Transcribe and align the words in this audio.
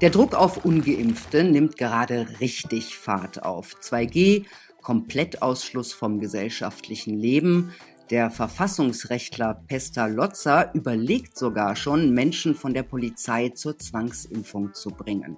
Der 0.00 0.08
Druck 0.08 0.34
auf 0.34 0.64
ungeimpfte 0.64 1.44
nimmt 1.44 1.76
gerade 1.76 2.26
richtig 2.40 2.96
Fahrt 2.96 3.42
auf. 3.42 3.76
2G, 3.82 4.46
Komplettausschluss 4.80 5.92
vom 5.92 6.20
gesellschaftlichen 6.20 7.18
Leben. 7.18 7.74
Der 8.08 8.30
Verfassungsrechtler 8.30 9.62
Pesta 9.66 10.06
Lotzer 10.06 10.74
überlegt 10.74 11.36
sogar 11.36 11.76
schon, 11.76 12.14
Menschen 12.14 12.54
von 12.54 12.72
der 12.72 12.82
Polizei 12.82 13.50
zur 13.50 13.78
Zwangsimpfung 13.78 14.72
zu 14.72 14.88
bringen. 14.88 15.36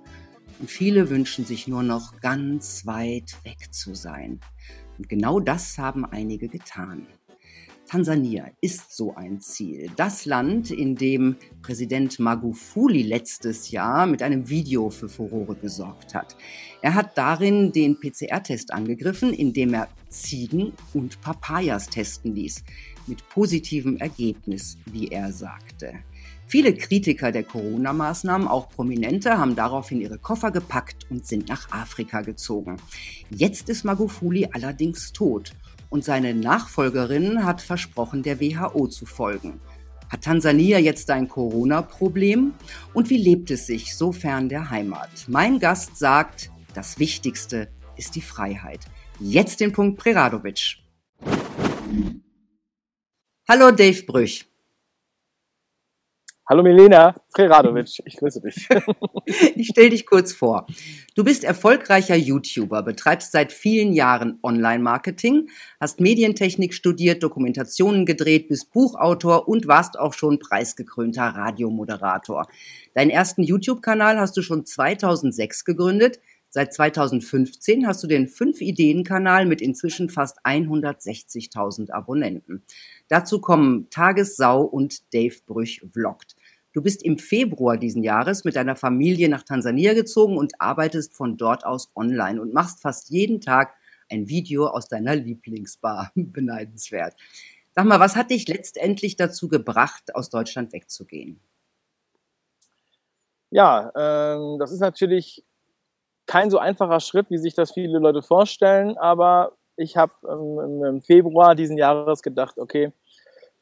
Und 0.60 0.70
viele 0.70 1.10
wünschen 1.10 1.44
sich 1.44 1.66
nur 1.66 1.82
noch 1.82 2.20
ganz 2.20 2.86
weit 2.86 3.34
weg 3.42 3.74
zu 3.74 3.96
sein. 3.96 4.38
Und 4.96 5.08
genau 5.08 5.40
das 5.40 5.76
haben 5.76 6.04
einige 6.04 6.46
getan. 6.46 7.08
Tansania 7.92 8.46
ist 8.62 8.96
so 8.96 9.14
ein 9.16 9.42
Ziel. 9.42 9.90
Das 9.96 10.24
Land, 10.24 10.70
in 10.70 10.96
dem 10.96 11.36
Präsident 11.60 12.18
Magufuli 12.18 13.02
letztes 13.02 13.70
Jahr 13.70 14.06
mit 14.06 14.22
einem 14.22 14.48
Video 14.48 14.88
für 14.88 15.10
Furore 15.10 15.54
gesorgt 15.56 16.14
hat. 16.14 16.34
Er 16.80 16.94
hat 16.94 17.18
darin 17.18 17.70
den 17.70 18.00
PCR-Test 18.00 18.72
angegriffen, 18.72 19.34
indem 19.34 19.74
er 19.74 19.88
Ziegen 20.08 20.72
und 20.94 21.20
Papayas 21.20 21.90
testen 21.90 22.34
ließ. 22.34 22.64
Mit 23.08 23.28
positivem 23.28 23.98
Ergebnis, 23.98 24.78
wie 24.86 25.08
er 25.08 25.30
sagte. 25.30 25.92
Viele 26.46 26.72
Kritiker 26.72 27.30
der 27.30 27.42
Corona-Maßnahmen, 27.42 28.48
auch 28.48 28.70
Prominente, 28.70 29.36
haben 29.36 29.54
daraufhin 29.54 30.00
ihre 30.00 30.16
Koffer 30.16 30.50
gepackt 30.50 31.10
und 31.10 31.26
sind 31.26 31.50
nach 31.50 31.70
Afrika 31.70 32.22
gezogen. 32.22 32.78
Jetzt 33.28 33.68
ist 33.68 33.84
Magufuli 33.84 34.48
allerdings 34.50 35.12
tot 35.12 35.52
und 35.92 36.04
seine 36.04 36.32
Nachfolgerin 36.32 37.44
hat 37.44 37.60
versprochen, 37.60 38.22
der 38.22 38.40
WHO 38.40 38.88
zu 38.88 39.04
folgen. 39.04 39.60
Hat 40.08 40.22
Tansania 40.22 40.78
jetzt 40.78 41.10
ein 41.10 41.28
Corona-Problem? 41.28 42.54
Und 42.94 43.10
wie 43.10 43.18
lebt 43.18 43.50
es 43.50 43.66
sich 43.66 43.94
so 43.94 44.10
fern 44.10 44.48
der 44.48 44.70
Heimat? 44.70 45.10
Mein 45.28 45.58
Gast 45.58 45.98
sagt, 45.98 46.50
das 46.72 46.98
Wichtigste 46.98 47.68
ist 47.98 48.14
die 48.14 48.22
Freiheit. 48.22 48.80
Jetzt 49.20 49.60
den 49.60 49.72
Punkt 49.72 49.98
Preradovic. 49.98 50.78
Hallo 53.46 53.70
Dave 53.70 54.02
Brüch. 54.04 54.51
Hallo 56.52 56.62
Milena 56.62 57.14
Preradovic, 57.32 58.02
ich 58.04 58.18
grüße 58.18 58.42
dich. 58.42 58.68
ich 59.56 59.68
stelle 59.68 59.88
dich 59.88 60.04
kurz 60.04 60.34
vor. 60.34 60.66
Du 61.14 61.24
bist 61.24 61.44
erfolgreicher 61.44 62.14
YouTuber, 62.14 62.82
betreibst 62.82 63.32
seit 63.32 63.54
vielen 63.54 63.94
Jahren 63.94 64.38
Online-Marketing, 64.42 65.48
hast 65.80 66.02
Medientechnik 66.02 66.74
studiert, 66.74 67.22
Dokumentationen 67.22 68.04
gedreht, 68.04 68.48
bist 68.48 68.70
Buchautor 68.70 69.48
und 69.48 69.66
warst 69.66 69.98
auch 69.98 70.12
schon 70.12 70.40
preisgekrönter 70.40 71.22
Radiomoderator. 71.22 72.46
Deinen 72.92 73.08
ersten 73.08 73.42
YouTube-Kanal 73.42 74.20
hast 74.20 74.36
du 74.36 74.42
schon 74.42 74.66
2006 74.66 75.64
gegründet. 75.64 76.20
Seit 76.54 76.74
2015 76.74 77.86
hast 77.86 78.02
du 78.02 78.06
den 78.06 78.28
5-Ideen-Kanal 78.28 79.46
mit 79.46 79.62
inzwischen 79.62 80.10
fast 80.10 80.44
160.000 80.44 81.90
Abonnenten. 81.90 82.62
Dazu 83.08 83.40
kommen 83.40 83.88
Tagessau 83.88 84.60
und 84.60 85.14
Dave 85.14 85.36
Brüch 85.46 85.82
vloggt. 85.94 86.36
Du 86.72 86.80
bist 86.80 87.02
im 87.02 87.18
Februar 87.18 87.76
diesen 87.76 88.02
Jahres 88.02 88.44
mit 88.44 88.56
deiner 88.56 88.76
Familie 88.76 89.28
nach 89.28 89.42
Tansania 89.42 89.92
gezogen 89.92 90.38
und 90.38 90.58
arbeitest 90.58 91.14
von 91.14 91.36
dort 91.36 91.66
aus 91.66 91.90
online 91.94 92.40
und 92.40 92.54
machst 92.54 92.80
fast 92.80 93.10
jeden 93.10 93.40
Tag 93.40 93.74
ein 94.10 94.28
Video 94.28 94.66
aus 94.66 94.88
deiner 94.88 95.14
Lieblingsbar. 95.14 96.12
Beneidenswert. 96.14 97.14
Sag 97.74 97.84
mal, 97.84 98.00
was 98.00 98.16
hat 98.16 98.30
dich 98.30 98.48
letztendlich 98.48 99.16
dazu 99.16 99.48
gebracht, 99.48 100.14
aus 100.14 100.30
Deutschland 100.30 100.72
wegzugehen? 100.72 101.40
Ja, 103.50 103.92
ähm, 103.94 104.58
das 104.58 104.72
ist 104.72 104.80
natürlich 104.80 105.44
kein 106.26 106.50
so 106.50 106.58
einfacher 106.58 107.00
Schritt, 107.00 107.30
wie 107.30 107.38
sich 107.38 107.54
das 107.54 107.72
viele 107.72 107.98
Leute 107.98 108.22
vorstellen, 108.22 108.96
aber 108.96 109.52
ich 109.76 109.96
habe 109.96 110.12
ähm, 110.26 110.84
im 110.84 111.02
Februar 111.02 111.54
diesen 111.54 111.76
Jahres 111.76 112.22
gedacht, 112.22 112.58
okay, 112.58 112.92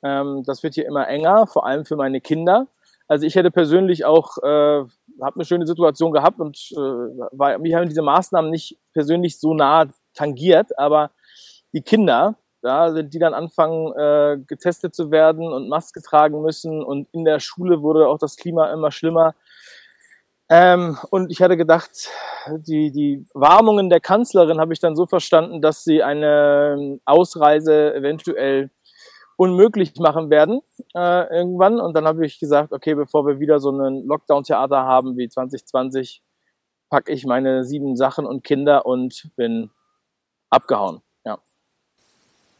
ähm, 0.03 0.43
das 0.45 0.63
wird 0.63 0.75
hier 0.75 0.87
immer 0.87 1.09
enger, 1.09 1.47
vor 1.47 1.67
allem 1.67 1.85
für 1.85 1.97
meine 1.97 2.21
Kinder. 2.21 2.69
Also 3.11 3.27
ich 3.27 3.35
hätte 3.35 3.51
persönlich 3.51 4.05
auch, 4.05 4.39
äh, 4.39 4.85
habe 5.21 5.35
eine 5.35 5.45
schöne 5.45 5.67
Situation 5.67 6.13
gehabt 6.13 6.39
und 6.39 6.57
äh, 6.71 6.77
war, 6.77 7.59
mich 7.59 7.75
haben 7.75 7.89
diese 7.89 8.03
Maßnahmen 8.03 8.49
nicht 8.53 8.79
persönlich 8.93 9.41
so 9.41 9.53
nah 9.53 9.89
tangiert, 10.15 10.79
aber 10.79 11.11
die 11.73 11.83
Kinder, 11.83 12.37
sind 12.63 13.13
die 13.13 13.19
dann 13.19 13.35
anfangen 13.35 13.93
äh, 13.99 14.39
getestet 14.47 14.95
zu 14.95 15.11
werden 15.11 15.53
und 15.53 15.69
Maske 15.69 16.01
tragen 16.03 16.41
müssen 16.41 16.85
und 16.85 17.09
in 17.11 17.25
der 17.25 17.41
Schule 17.41 17.83
wurde 17.83 18.07
auch 18.07 18.19
das 18.19 18.37
Klima 18.37 18.73
immer 18.73 18.93
schlimmer. 18.93 19.35
Ähm, 20.49 20.97
und 21.11 21.33
ich 21.33 21.43
hatte 21.43 21.57
gedacht, 21.57 22.11
die, 22.59 22.93
die 22.93 23.27
Warnungen 23.35 23.91
der 23.91 24.01
Kanzlerin 24.01 24.61
habe 24.61 24.73
ich 24.73 24.79
dann 24.79 24.95
so 24.95 25.07
verstanden, 25.07 25.61
dass 25.61 25.83
sie 25.83 26.05
eine 26.05 27.01
Ausreise 27.07 27.93
eventuell 27.93 28.71
unmöglich 29.41 29.97
machen 29.97 30.29
werden 30.29 30.61
äh, 30.95 31.35
irgendwann. 31.35 31.81
Und 31.81 31.95
dann 31.95 32.05
habe 32.05 32.27
ich 32.27 32.39
gesagt, 32.39 32.75
okay, 32.75 32.95
bevor 32.95 33.27
wir 33.27 33.41
wieder 33.41 33.59
so 33.59 33.71
einen 33.71 34.07
Lockdown-Theater 34.07 34.83
haben 34.85 35.17
wie 35.17 35.31
2020, 35.31 36.23
packe 36.91 37.11
ich 37.11 37.25
meine 37.25 37.65
sieben 37.65 37.97
Sachen 37.97 38.27
und 38.27 38.45
Kinder 38.45 38.85
und 38.85 39.31
bin 39.37 39.71
abgehauen. 40.51 41.01
Ja. 41.25 41.39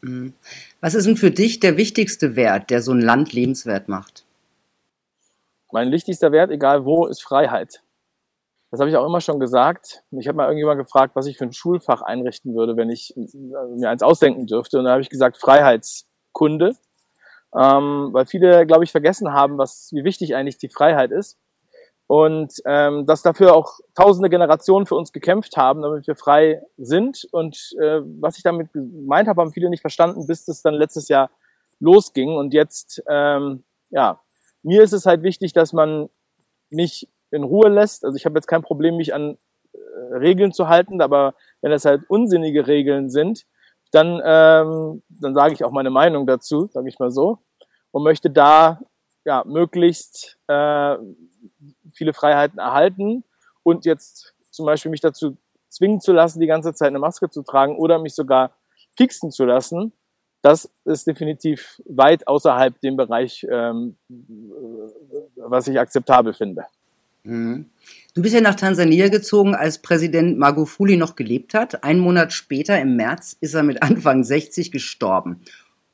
Mhm. 0.01 0.33
Was 0.79 0.95
ist 0.95 1.05
denn 1.05 1.17
für 1.17 1.29
dich 1.29 1.59
der 1.59 1.77
wichtigste 1.77 2.35
Wert, 2.35 2.71
der 2.71 2.81
so 2.81 2.93
ein 2.93 3.01
Land 3.01 3.31
lebenswert 3.31 3.87
macht? 3.87 4.25
Mein 5.71 5.91
wichtigster 5.91 6.31
Wert, 6.31 6.49
egal 6.49 6.83
wo, 6.83 7.05
ist 7.05 7.21
Freiheit. 7.21 7.83
Das 8.71 8.79
habe 8.79 8.89
ich 8.89 8.95
auch 8.95 9.05
immer 9.05 9.21
schon 9.21 9.39
gesagt. 9.39 10.01
Ich 10.09 10.27
habe 10.27 10.37
mal 10.37 10.45
irgendjemand 10.45 10.79
gefragt, 10.79 11.15
was 11.15 11.27
ich 11.27 11.37
für 11.37 11.43
ein 11.43 11.53
Schulfach 11.53 12.01
einrichten 12.01 12.55
würde, 12.55 12.75
wenn 12.75 12.89
ich 12.89 13.15
äh, 13.15 13.21
mir 13.75 13.91
eins 13.91 14.01
ausdenken 14.01 14.47
dürfte. 14.47 14.79
Und 14.79 14.85
da 14.85 14.93
habe 14.93 15.01
ich 15.01 15.09
gesagt, 15.09 15.37
Freiheits 15.37 16.07
Kunde, 16.33 16.75
ähm, 17.55 18.09
weil 18.11 18.25
viele, 18.25 18.65
glaube 18.65 18.83
ich, 18.83 18.91
vergessen 18.91 19.33
haben, 19.33 19.57
was, 19.57 19.89
wie 19.93 20.03
wichtig 20.03 20.35
eigentlich 20.35 20.57
die 20.57 20.69
Freiheit 20.69 21.11
ist. 21.11 21.37
Und 22.07 22.61
ähm, 22.65 23.05
dass 23.05 23.21
dafür 23.21 23.55
auch 23.55 23.79
tausende 23.95 24.29
Generationen 24.29 24.85
für 24.85 24.95
uns 24.95 25.13
gekämpft 25.13 25.55
haben, 25.55 25.81
damit 25.81 26.07
wir 26.07 26.17
frei 26.17 26.61
sind. 26.77 27.25
Und 27.31 27.73
äh, 27.79 28.01
was 28.19 28.35
ich 28.35 28.43
damit 28.43 28.73
gemeint 28.73 29.29
habe, 29.29 29.39
haben 29.39 29.53
viele 29.53 29.69
nicht 29.69 29.79
verstanden, 29.79 30.27
bis 30.27 30.43
das 30.43 30.61
dann 30.61 30.73
letztes 30.73 31.07
Jahr 31.07 31.29
losging. 31.79 32.35
Und 32.35 32.53
jetzt, 32.53 33.01
ähm, 33.07 33.63
ja, 33.91 34.19
mir 34.61 34.83
ist 34.83 34.91
es 34.91 35.05
halt 35.05 35.23
wichtig, 35.23 35.53
dass 35.53 35.71
man 35.71 36.09
mich 36.69 37.07
in 37.31 37.43
Ruhe 37.43 37.69
lässt. 37.69 38.03
Also 38.03 38.17
ich 38.17 38.25
habe 38.25 38.37
jetzt 38.37 38.47
kein 38.47 38.61
Problem, 38.61 38.97
mich 38.97 39.13
an 39.13 39.37
äh, 39.71 39.77
Regeln 40.15 40.51
zu 40.51 40.67
halten, 40.67 41.01
aber 41.01 41.33
wenn 41.61 41.71
es 41.71 41.85
halt 41.85 42.01
unsinnige 42.09 42.67
Regeln 42.67 43.09
sind, 43.09 43.45
dann, 43.91 44.21
ähm, 44.23 45.03
dann 45.09 45.33
sage 45.33 45.53
ich 45.53 45.63
auch 45.63 45.71
meine 45.71 45.89
Meinung 45.89 46.25
dazu, 46.25 46.69
sage 46.73 46.89
ich 46.89 46.99
mal 46.99 47.11
so, 47.11 47.39
und 47.91 48.03
möchte 48.03 48.29
da 48.29 48.79
ja 49.25 49.43
möglichst 49.45 50.37
äh, 50.47 50.97
viele 51.93 52.13
Freiheiten 52.13 52.59
erhalten 52.59 53.23
und 53.63 53.85
jetzt 53.85 54.33
zum 54.49 54.65
Beispiel 54.65 54.91
mich 54.91 55.01
dazu 55.01 55.37
zwingen 55.69 56.01
zu 56.01 56.11
lassen, 56.11 56.39
die 56.39 56.47
ganze 56.47 56.73
Zeit 56.73 56.89
eine 56.89 56.99
Maske 56.99 57.29
zu 57.29 57.43
tragen 57.43 57.77
oder 57.77 57.99
mich 57.99 58.15
sogar 58.15 58.51
fixen 58.97 59.31
zu 59.31 59.45
lassen, 59.45 59.93
das 60.41 60.69
ist 60.85 61.05
definitiv 61.05 61.81
weit 61.85 62.27
außerhalb 62.27 62.79
dem 62.81 62.97
Bereich, 62.97 63.45
ähm, 63.49 63.95
was 65.35 65.67
ich 65.67 65.79
akzeptabel 65.79 66.33
finde. 66.33 66.65
Mhm. 67.23 67.69
Du 68.13 68.21
bist 68.21 68.35
ja 68.35 68.41
nach 68.41 68.55
Tansania 68.55 69.07
gezogen, 69.07 69.55
als 69.55 69.81
Präsident 69.81 70.37
Magufuli 70.37 70.97
noch 70.97 71.15
gelebt 71.15 71.53
hat. 71.53 71.85
Einen 71.85 72.01
Monat 72.01 72.33
später, 72.33 72.79
im 72.81 72.97
März, 72.97 73.37
ist 73.39 73.53
er 73.53 73.63
mit 73.63 73.81
Anfang 73.81 74.25
60 74.25 74.69
gestorben. 74.69 75.39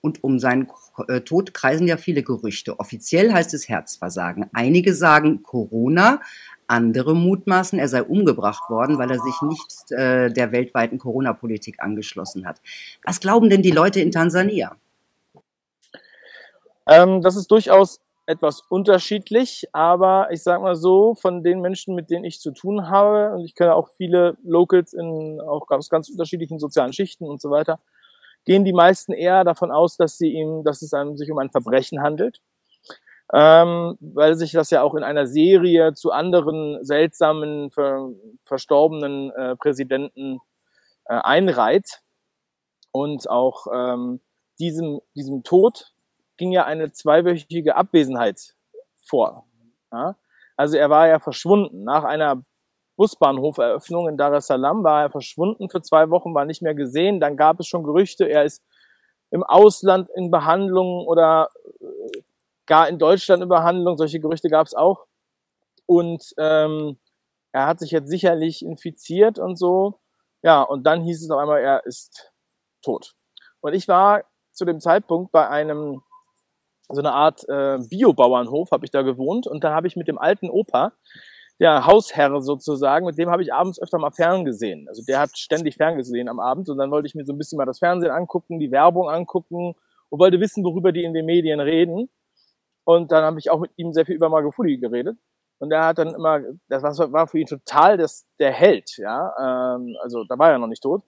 Und 0.01 0.23
um 0.23 0.39
seinen 0.39 0.67
äh, 1.09 1.21
Tod 1.21 1.53
kreisen 1.53 1.87
ja 1.87 1.97
viele 1.97 2.23
Gerüchte. 2.23 2.79
Offiziell 2.79 3.31
heißt 3.31 3.53
es 3.53 3.69
Herzversagen. 3.69 4.47
Einige 4.53 4.95
sagen 4.95 5.43
Corona, 5.43 6.21
andere 6.65 7.15
mutmaßen, 7.15 7.77
er 7.77 7.87
sei 7.87 8.01
umgebracht 8.01 8.67
worden, 8.71 8.97
weil 8.97 9.11
er 9.11 9.19
sich 9.19 9.41
nicht 9.43 9.91
äh, 9.91 10.31
der 10.31 10.51
weltweiten 10.51 10.97
Corona-Politik 10.97 11.83
angeschlossen 11.83 12.47
hat. 12.47 12.61
Was 13.03 13.19
glauben 13.19 13.49
denn 13.51 13.61
die 13.61 13.71
Leute 13.71 13.99
in 13.99 14.11
Tansania? 14.11 14.75
Ähm, 16.87 17.21
das 17.21 17.35
ist 17.35 17.51
durchaus 17.51 17.99
etwas 18.27 18.61
unterschiedlich, 18.69 19.67
aber 19.71 20.27
ich 20.31 20.43
sag 20.43 20.61
mal 20.61 20.75
so, 20.75 21.15
von 21.15 21.43
den 21.43 21.61
Menschen, 21.61 21.95
mit 21.95 22.09
denen 22.09 22.25
ich 22.25 22.41
zu 22.41 22.51
tun 22.51 22.89
habe, 22.89 23.33
und 23.33 23.45
ich 23.45 23.55
kenne 23.55 23.73
auch 23.73 23.89
viele 23.95 24.37
Locals 24.43 24.93
in 24.93 25.39
auch 25.41 25.65
aus 25.69 25.89
ganz 25.89 26.09
unterschiedlichen 26.09 26.59
sozialen 26.59 26.91
Schichten 26.91 27.25
und 27.25 27.41
so 27.41 27.49
weiter, 27.49 27.79
gehen 28.45 28.65
die 28.65 28.73
meisten 28.73 29.13
eher 29.13 29.45
davon 29.45 29.71
aus, 29.71 29.95
dass 29.95 30.17
sie 30.17 30.33
ihm, 30.33 30.63
dass 30.63 30.81
es 30.81 30.93
einem 30.93 31.15
sich 31.15 31.31
um 31.31 31.37
ein 31.37 31.49
Verbrechen 31.49 32.01
handelt. 32.01 32.41
Ähm, 33.33 33.97
weil 33.99 34.35
sich 34.35 34.53
das 34.53 34.69
ja 34.69 34.81
auch 34.83 34.95
in 34.95 35.03
einer 35.03 35.27
Serie 35.27 35.93
zu 35.93 36.11
anderen 36.11 36.83
seltsamen, 36.85 37.71
ver 37.71 38.09
verstorbenen 38.45 39.31
äh, 39.31 39.55
Präsidenten 39.57 40.39
äh, 41.05 41.15
einreiht. 41.15 41.99
Und 42.91 43.29
auch 43.29 43.67
ähm, 43.73 44.21
diesem, 44.59 45.01
diesem 45.13 45.43
Tod 45.43 45.91
ging 46.37 46.51
ja 46.51 46.65
eine 46.65 46.91
zweiwöchige 46.91 47.75
Abwesenheit 47.75 48.55
vor. 49.05 49.45
Ja? 49.91 50.15
Also 50.55 50.77
er 50.77 50.89
war 50.89 51.07
ja 51.07 51.19
verschwunden. 51.19 51.83
Nach 51.83 52.03
einer 52.03 52.41
Busbahnhoferöffnung 52.97 54.09
in 54.09 54.17
Dar 54.17 54.33
es 54.33 54.47
Salaam 54.47 54.83
war 54.83 55.03
er 55.03 55.09
verschwunden 55.09 55.69
für 55.69 55.81
zwei 55.81 56.09
Wochen, 56.09 56.33
war 56.33 56.45
nicht 56.45 56.61
mehr 56.61 56.73
gesehen. 56.73 57.19
Dann 57.19 57.37
gab 57.37 57.59
es 57.59 57.67
schon 57.67 57.83
Gerüchte, 57.83 58.25
er 58.25 58.43
ist 58.43 58.63
im 59.29 59.43
Ausland 59.43 60.09
in 60.15 60.31
Behandlung 60.31 61.05
oder 61.05 61.49
äh, 61.79 62.21
gar 62.65 62.89
in 62.89 62.97
Deutschland 62.97 63.43
in 63.43 63.49
Behandlung. 63.49 63.97
Solche 63.97 64.19
Gerüchte 64.19 64.49
gab 64.49 64.65
es 64.65 64.73
auch. 64.73 65.05
Und 65.85 66.33
ähm, 66.37 66.97
er 67.51 67.67
hat 67.67 67.79
sich 67.79 67.91
jetzt 67.91 68.09
sicherlich 68.09 68.63
infiziert 68.63 69.37
und 69.39 69.57
so. 69.57 69.99
Ja, 70.43 70.61
und 70.63 70.83
dann 70.83 71.03
hieß 71.03 71.23
es 71.23 71.29
auf 71.29 71.39
einmal, 71.39 71.61
er 71.61 71.85
ist 71.85 72.31
tot. 72.81 73.13
Und 73.61 73.73
ich 73.73 73.87
war 73.87 74.23
zu 74.53 74.65
dem 74.65 74.79
Zeitpunkt 74.79 75.31
bei 75.31 75.47
einem 75.47 76.01
so 76.89 76.99
eine 76.99 77.13
Art 77.13 77.47
äh, 77.49 77.77
Biobauernhof, 77.89 78.71
habe 78.71 78.85
ich 78.85 78.91
da 78.91 79.01
gewohnt 79.01 79.47
und 79.47 79.63
da 79.63 79.73
habe 79.73 79.87
ich 79.87 79.95
mit 79.95 80.07
dem 80.07 80.17
alten 80.17 80.49
Opa, 80.49 80.93
der 81.59 81.85
Hausherr 81.85 82.39
sozusagen, 82.41 83.05
mit 83.05 83.17
dem 83.17 83.29
habe 83.29 83.41
ich 83.41 83.53
abends 83.53 83.81
öfter 83.81 83.97
mal 83.97 84.11
fern 84.11 84.45
gesehen. 84.45 84.87
Also 84.87 85.03
der 85.03 85.19
hat 85.19 85.37
ständig 85.37 85.75
ferngesehen 85.75 86.29
am 86.29 86.39
Abend 86.39 86.69
und 86.69 86.77
dann 86.77 86.91
wollte 86.91 87.07
ich 87.07 87.15
mir 87.15 87.25
so 87.25 87.33
ein 87.33 87.37
bisschen 87.37 87.57
mal 87.57 87.65
das 87.65 87.79
Fernsehen 87.79 88.11
angucken, 88.11 88.59
die 88.59 88.71
Werbung 88.71 89.09
angucken 89.09 89.73
und 90.09 90.19
wollte 90.19 90.39
wissen, 90.39 90.63
worüber 90.63 90.91
die 90.91 91.03
in 91.03 91.13
den 91.13 91.25
Medien 91.25 91.59
reden. 91.59 92.09
Und 92.85 93.11
dann 93.11 93.23
habe 93.23 93.39
ich 93.39 93.49
auch 93.49 93.59
mit 93.59 93.71
ihm 93.75 93.91
sehr 93.91 94.05
viel 94.05 94.15
über 94.15 94.29
Magufuli 94.29 94.77
geredet. 94.77 95.17
Und 95.59 95.71
er 95.71 95.85
hat 95.85 95.97
dann 95.97 96.13
immer, 96.13 96.41
das 96.69 96.83
war 96.83 97.27
für 97.27 97.39
ihn 97.39 97.47
total 97.47 97.97
das, 97.97 98.25
der 98.39 98.51
Held, 98.51 98.97
ja. 98.97 99.75
Ähm, 99.75 99.97
also 100.01 100.23
da 100.23 100.37
war 100.37 100.51
er 100.51 100.59
noch 100.59 100.67
nicht 100.67 100.83
tot 100.83 101.01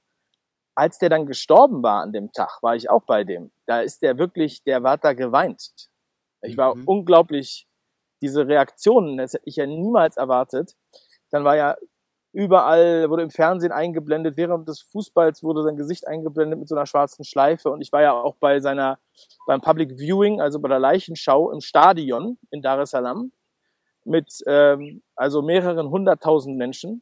als 0.79 0.97
der 0.97 1.09
dann 1.09 1.25
gestorben 1.25 1.83
war 1.83 2.01
an 2.01 2.13
dem 2.13 2.31
Tag, 2.31 2.63
war 2.63 2.73
ich 2.73 2.89
auch 2.89 3.03
bei 3.03 3.25
dem. 3.25 3.51
Da 3.65 3.81
ist 3.81 4.01
der 4.01 4.17
wirklich, 4.17 4.63
der 4.63 4.81
war 4.81 4.97
da 4.97 5.11
geweint. 5.11 5.71
Ich 6.41 6.55
war 6.55 6.73
mhm. 6.73 6.85
unglaublich, 6.85 7.67
diese 8.21 8.47
Reaktionen, 8.47 9.17
das 9.17 9.33
hätte 9.33 9.43
ich 9.45 9.57
ja 9.57 9.65
niemals 9.65 10.15
erwartet. 10.15 10.77
Dann 11.31 11.43
war 11.43 11.57
ja 11.57 11.75
überall, 12.31 13.09
wurde 13.09 13.23
im 13.23 13.29
Fernsehen 13.29 13.73
eingeblendet, 13.73 14.37
während 14.37 14.69
des 14.69 14.79
Fußballs 14.79 15.43
wurde 15.43 15.63
sein 15.63 15.75
Gesicht 15.75 16.07
eingeblendet 16.07 16.57
mit 16.57 16.69
so 16.69 16.75
einer 16.75 16.85
schwarzen 16.85 17.25
Schleife. 17.25 17.71
Und 17.71 17.81
ich 17.81 17.91
war 17.91 18.01
ja 18.01 18.13
auch 18.13 18.35
bei 18.39 18.61
seiner, 18.61 18.99
beim 19.47 19.59
Public 19.59 19.99
Viewing, 19.99 20.39
also 20.39 20.59
bei 20.59 20.69
der 20.69 20.79
Leichenschau 20.79 21.51
im 21.51 21.59
Stadion 21.59 22.37
in 22.51 22.61
Dar 22.61 22.79
es 22.79 22.91
Salaam 22.91 23.33
mit 24.05 24.31
ähm, 24.47 25.03
also 25.17 25.41
mehreren 25.41 25.89
hunderttausend 25.89 26.55
Menschen 26.57 27.01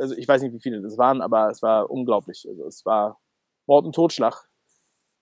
also 0.00 0.16
ich 0.16 0.26
weiß 0.26 0.42
nicht, 0.42 0.54
wie 0.54 0.60
viele 0.60 0.80
das 0.80 0.98
waren, 0.98 1.20
aber 1.20 1.50
es 1.50 1.62
war 1.62 1.90
unglaublich. 1.90 2.46
Also 2.48 2.66
es 2.66 2.84
war 2.84 3.18
Mord 3.66 3.86
und 3.86 3.94
Totschlag 3.94 4.46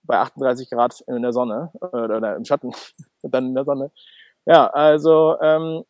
bei 0.03 0.17
38 0.17 0.69
Grad 0.69 1.01
in 1.07 1.21
der 1.21 1.33
Sonne 1.33 1.71
äh, 1.81 1.85
oder 1.85 2.35
im 2.35 2.45
Schatten 2.45 2.71
und 3.21 3.33
dann 3.33 3.47
in 3.47 3.55
der 3.55 3.65
Sonne. 3.65 3.91
Ja, 4.45 4.67
also 4.67 5.39
ähm, 5.41 5.83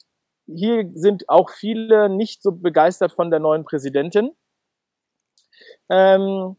hier 0.47 0.89
sind 0.95 1.29
auch 1.29 1.51
viele 1.51 2.09
nicht 2.09 2.41
so 2.41 2.51
begeistert 2.51 3.11
von 3.11 3.29
der 3.29 3.39
neuen 3.39 3.63
Präsidentin. 3.63 4.31
Ähm, 5.89 6.57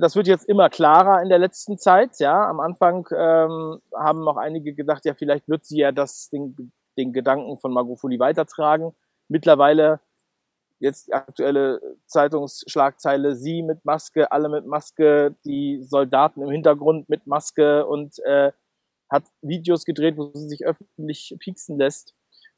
das 0.00 0.16
wird 0.16 0.26
jetzt 0.26 0.48
immer 0.48 0.70
klarer 0.70 1.22
in 1.22 1.28
der 1.28 1.38
letzten 1.38 1.78
Zeit. 1.78 2.18
Ja, 2.18 2.48
am 2.48 2.60
Anfang 2.60 3.06
ähm, 3.14 3.80
haben 3.94 4.26
auch 4.28 4.36
einige 4.36 4.74
gedacht, 4.74 5.04
ja, 5.04 5.14
vielleicht 5.14 5.48
wird 5.48 5.64
sie 5.64 5.78
ja 5.78 5.92
das 5.92 6.30
den, 6.30 6.72
den 6.96 7.12
Gedanken 7.12 7.58
von 7.58 7.72
Magufuli 7.72 8.18
weitertragen. 8.18 8.94
Mittlerweile 9.28 10.00
jetzt 10.78 11.08
die 11.08 11.12
aktuelle 11.12 11.80
Zeitungsschlagzeile, 12.06 13.36
sie 13.36 13.62
mit 13.62 13.84
Maske, 13.84 14.30
alle 14.32 14.48
mit 14.48 14.66
Maske, 14.66 15.34
die 15.44 15.82
Soldaten 15.82 16.42
im 16.42 16.50
Hintergrund 16.50 17.08
mit 17.08 17.26
Maske 17.26 17.86
und 17.86 18.18
äh, 18.24 18.52
hat 19.10 19.24
Videos 19.42 19.84
gedreht, 19.84 20.16
wo 20.16 20.30
sie 20.34 20.48
sich 20.48 20.64
öffentlich 20.64 21.34
pieksen 21.38 21.78
lässt. 21.78 22.14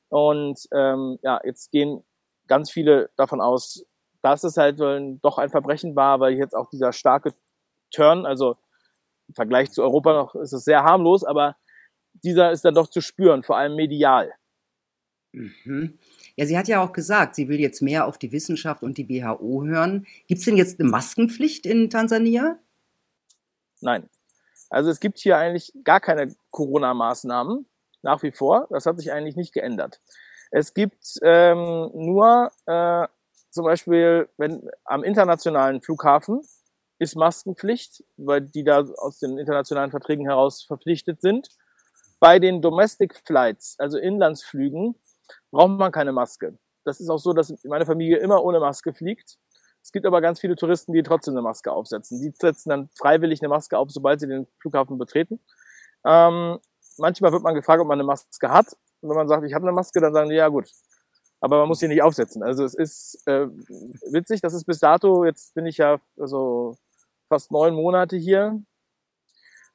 Und 0.08 0.66
ähm, 0.72 1.18
ja, 1.22 1.40
jetzt 1.44 1.70
gehen 1.70 2.04
ganz 2.46 2.70
viele 2.70 3.10
davon 3.16 3.40
aus, 3.40 3.84
dass 4.22 4.44
es 4.44 4.56
halt 4.56 4.80
doch 4.80 5.38
ein 5.38 5.50
Verbrechen 5.50 5.94
war, 5.96 6.20
weil 6.20 6.34
jetzt 6.34 6.54
auch 6.54 6.70
dieser 6.70 6.92
starke 6.92 7.34
Turn, 7.90 8.26
also 8.26 8.56
im 9.28 9.34
Vergleich 9.34 9.72
zu 9.72 9.82
Europa 9.82 10.12
noch 10.12 10.34
ist 10.36 10.52
es 10.52 10.64
sehr 10.64 10.84
harmlos, 10.84 11.24
aber 11.24 11.56
dieser 12.12 12.50
ist 12.50 12.64
dann 12.64 12.74
doch 12.74 12.88
zu 12.88 13.00
spüren, 13.00 13.42
vor 13.42 13.56
allem 13.56 13.74
medial. 13.74 14.32
Mhm. 15.36 15.98
Ja, 16.36 16.46
sie 16.46 16.56
hat 16.56 16.66
ja 16.66 16.82
auch 16.82 16.92
gesagt, 16.92 17.34
sie 17.34 17.48
will 17.48 17.60
jetzt 17.60 17.82
mehr 17.82 18.06
auf 18.06 18.16
die 18.16 18.32
Wissenschaft 18.32 18.82
und 18.82 18.96
die 18.96 19.08
WHO 19.08 19.64
hören. 19.64 20.06
Gibt 20.26 20.38
es 20.38 20.46
denn 20.46 20.56
jetzt 20.56 20.80
eine 20.80 20.88
Maskenpflicht 20.88 21.66
in 21.66 21.90
Tansania? 21.90 22.58
Nein. 23.82 24.08
Also 24.70 24.90
es 24.90 24.98
gibt 24.98 25.18
hier 25.18 25.36
eigentlich 25.36 25.74
gar 25.84 26.00
keine 26.00 26.34
Corona-Maßnahmen 26.50 27.66
nach 28.00 28.22
wie 28.22 28.32
vor. 28.32 28.66
Das 28.70 28.86
hat 28.86 28.98
sich 28.98 29.12
eigentlich 29.12 29.36
nicht 29.36 29.52
geändert. 29.52 30.00
Es 30.50 30.72
gibt 30.72 31.18
ähm, 31.22 31.90
nur 31.92 32.50
äh, 32.64 33.06
zum 33.50 33.64
Beispiel, 33.64 34.30
wenn 34.38 34.68
am 34.84 35.04
internationalen 35.04 35.82
Flughafen 35.82 36.40
ist 36.98 37.14
Maskenpflicht, 37.14 38.04
weil 38.16 38.40
die 38.40 38.64
da 38.64 38.86
aus 38.96 39.18
den 39.18 39.36
internationalen 39.36 39.90
Verträgen 39.90 40.24
heraus 40.24 40.62
verpflichtet 40.62 41.20
sind. 41.20 41.50
Bei 42.20 42.38
den 42.38 42.62
Domestic 42.62 43.20
Flights, 43.26 43.76
also 43.78 43.98
Inlandsflügen, 43.98 44.94
braucht 45.50 45.70
man 45.70 45.92
keine 45.92 46.12
Maske. 46.12 46.58
Das 46.84 47.00
ist 47.00 47.08
auch 47.08 47.18
so, 47.18 47.32
dass 47.32 47.52
meine 47.64 47.86
Familie 47.86 48.18
immer 48.18 48.44
ohne 48.44 48.60
Maske 48.60 48.92
fliegt. 48.92 49.38
Es 49.82 49.92
gibt 49.92 50.06
aber 50.06 50.20
ganz 50.20 50.40
viele 50.40 50.56
Touristen, 50.56 50.92
die 50.92 51.02
trotzdem 51.02 51.34
eine 51.34 51.42
Maske 51.42 51.70
aufsetzen. 51.72 52.20
Die 52.20 52.32
setzen 52.36 52.70
dann 52.70 52.88
freiwillig 52.98 53.40
eine 53.40 53.48
Maske 53.48 53.78
auf, 53.78 53.90
sobald 53.90 54.20
sie 54.20 54.26
den 54.26 54.46
Flughafen 54.60 54.98
betreten. 54.98 55.40
Ähm, 56.04 56.58
manchmal 56.98 57.32
wird 57.32 57.42
man 57.42 57.54
gefragt, 57.54 57.80
ob 57.80 57.88
man 57.88 57.98
eine 57.98 58.06
Maske 58.06 58.50
hat. 58.50 58.76
Und 59.00 59.10
wenn 59.10 59.16
man 59.16 59.28
sagt, 59.28 59.44
ich 59.44 59.54
habe 59.54 59.64
eine 59.64 59.72
Maske, 59.72 60.00
dann 60.00 60.12
sagen 60.12 60.30
die, 60.30 60.36
ja 60.36 60.48
gut. 60.48 60.70
Aber 61.40 61.58
man 61.58 61.68
muss 61.68 61.80
sie 61.80 61.88
nicht 61.88 62.02
aufsetzen. 62.02 62.42
Also 62.42 62.64
es 62.64 62.74
ist 62.74 63.22
äh, 63.26 63.46
witzig, 64.10 64.40
das 64.40 64.54
ist 64.54 64.64
bis 64.64 64.80
dato, 64.80 65.24
jetzt 65.24 65.54
bin 65.54 65.66
ich 65.66 65.76
ja 65.76 66.00
also 66.18 66.76
fast 67.28 67.52
neun 67.52 67.74
Monate 67.74 68.16
hier, 68.16 68.60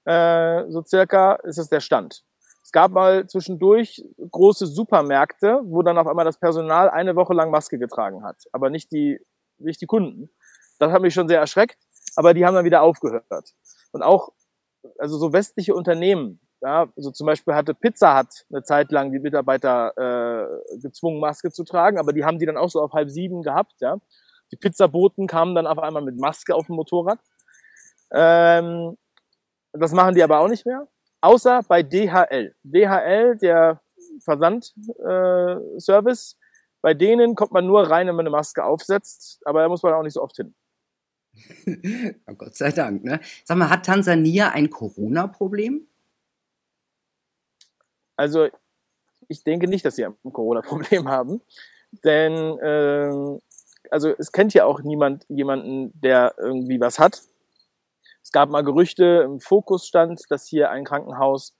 äh, 0.05 0.63
so 0.69 0.83
circa, 0.83 1.35
ist 1.43 1.57
es 1.57 1.69
der 1.69 1.79
Stand. 1.79 2.23
Es 2.71 2.73
gab 2.73 2.91
mal 2.91 3.27
zwischendurch 3.27 4.01
große 4.31 4.65
Supermärkte, 4.65 5.59
wo 5.65 5.81
dann 5.81 5.97
auf 5.97 6.07
einmal 6.07 6.23
das 6.23 6.39
Personal 6.39 6.89
eine 6.89 7.17
Woche 7.17 7.33
lang 7.33 7.51
Maske 7.51 7.77
getragen 7.77 8.23
hat, 8.23 8.45
aber 8.53 8.69
nicht 8.69 8.93
die, 8.93 9.19
nicht 9.57 9.81
die 9.81 9.87
Kunden. 9.87 10.29
Das 10.79 10.93
hat 10.93 11.01
mich 11.01 11.13
schon 11.13 11.27
sehr 11.27 11.41
erschreckt, 11.41 11.81
aber 12.15 12.33
die 12.33 12.45
haben 12.45 12.55
dann 12.55 12.63
wieder 12.63 12.81
aufgehört. 12.81 13.25
Und 13.91 14.03
auch, 14.03 14.29
also 14.97 15.17
so 15.17 15.33
westliche 15.33 15.75
Unternehmen, 15.75 16.39
ja, 16.61 16.87
also 16.95 17.11
zum 17.11 17.27
Beispiel 17.27 17.55
hatte 17.55 17.73
Pizza 17.73 18.17
Hut 18.17 18.45
eine 18.49 18.63
Zeit 18.63 18.89
lang 18.93 19.11
die 19.11 19.19
Mitarbeiter 19.19 19.91
äh, 19.97 20.77
gezwungen, 20.79 21.19
Maske 21.19 21.51
zu 21.51 21.65
tragen, 21.65 21.99
aber 21.99 22.13
die 22.13 22.23
haben 22.23 22.39
die 22.39 22.45
dann 22.45 22.55
auch 22.55 22.69
so 22.69 22.81
auf 22.81 22.93
halb 22.93 23.09
sieben 23.09 23.41
gehabt, 23.41 23.81
ja. 23.81 23.97
Die 24.53 24.55
Pizzaboten 24.55 25.27
kamen 25.27 25.55
dann 25.55 25.67
auf 25.67 25.79
einmal 25.79 26.03
mit 26.03 26.17
Maske 26.17 26.55
auf 26.55 26.67
dem 26.67 26.77
Motorrad. 26.77 27.19
Ähm, 28.13 28.97
das 29.73 29.91
machen 29.91 30.15
die 30.15 30.23
aber 30.23 30.39
auch 30.39 30.47
nicht 30.47 30.65
mehr. 30.65 30.87
Außer 31.21 31.61
bei 31.67 31.83
DHL. 31.83 32.55
DHL, 32.63 33.37
der 33.37 33.79
Versandservice, 34.19 36.33
äh, 36.33 36.37
bei 36.81 36.95
denen 36.95 37.35
kommt 37.35 37.51
man 37.51 37.67
nur 37.67 37.87
rein, 37.89 38.07
wenn 38.07 38.15
man 38.15 38.25
eine 38.25 38.31
Maske 38.31 38.63
aufsetzt, 38.63 39.39
aber 39.45 39.61
da 39.61 39.69
muss 39.69 39.83
man 39.83 39.93
auch 39.93 40.01
nicht 40.01 40.13
so 40.13 40.23
oft 40.23 40.35
hin. 40.35 40.55
oh 42.27 42.33
Gott 42.33 42.55
sei 42.55 42.71
Dank. 42.71 43.03
Ne? 43.03 43.19
Sag 43.45 43.57
mal, 43.57 43.69
hat 43.69 43.85
Tansania 43.85 44.49
ein 44.49 44.71
Corona-Problem? 44.71 45.87
Also, 48.17 48.49
ich 49.27 49.43
denke 49.43 49.67
nicht, 49.67 49.85
dass 49.85 49.95
sie 49.95 50.05
ein 50.05 50.33
Corona-Problem 50.33 51.07
haben, 51.07 51.41
denn 52.03 52.33
äh, 52.59 53.39
also 53.89 54.13
es 54.17 54.31
kennt 54.31 54.53
ja 54.53 54.65
auch 54.65 54.81
niemand 54.81 55.25
jemanden, 55.29 55.91
der 55.99 56.35
irgendwie 56.37 56.79
was 56.79 56.99
hat. 56.99 57.23
Es 58.31 58.33
gab 58.33 58.49
mal 58.49 58.63
Gerüchte, 58.63 59.23
im 59.25 59.41
Fokus 59.41 59.85
stand, 59.85 60.21
dass 60.29 60.47
hier 60.47 60.71
ein 60.71 60.85
Krankenhaus 60.85 61.53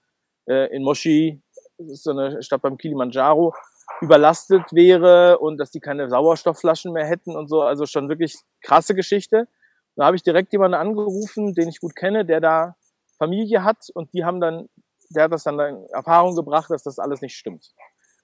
äh, 0.48 0.74
in 0.74 0.82
Moshi, 0.82 1.42
so 1.76 2.12
eine 2.12 2.42
Stadt 2.42 2.62
beim 2.62 2.78
Kilimanjaro, 2.78 3.52
überlastet 4.00 4.72
wäre 4.72 5.38
und 5.38 5.58
dass 5.58 5.70
die 5.70 5.80
keine 5.80 6.08
Sauerstoffflaschen 6.08 6.94
mehr 6.94 7.04
hätten 7.04 7.36
und 7.36 7.48
so. 7.48 7.60
Also 7.60 7.84
schon 7.84 8.08
wirklich 8.08 8.36
krasse 8.62 8.94
Geschichte. 8.94 9.48
Da 9.96 10.06
habe 10.06 10.16
ich 10.16 10.22
direkt 10.22 10.50
jemanden 10.54 10.76
angerufen, 10.76 11.52
den 11.52 11.68
ich 11.68 11.78
gut 11.78 11.94
kenne, 11.94 12.24
der 12.24 12.40
da 12.40 12.74
Familie 13.18 13.64
hat 13.64 13.90
und 13.92 14.14
die 14.14 14.24
haben 14.24 14.40
dann, 14.40 14.70
der 15.10 15.24
hat 15.24 15.32
das 15.32 15.44
dann 15.44 15.60
in 15.60 15.86
Erfahrung 15.90 16.34
gebracht, 16.34 16.70
dass 16.70 16.84
das 16.84 16.98
alles 16.98 17.20
nicht 17.20 17.36
stimmt. 17.36 17.74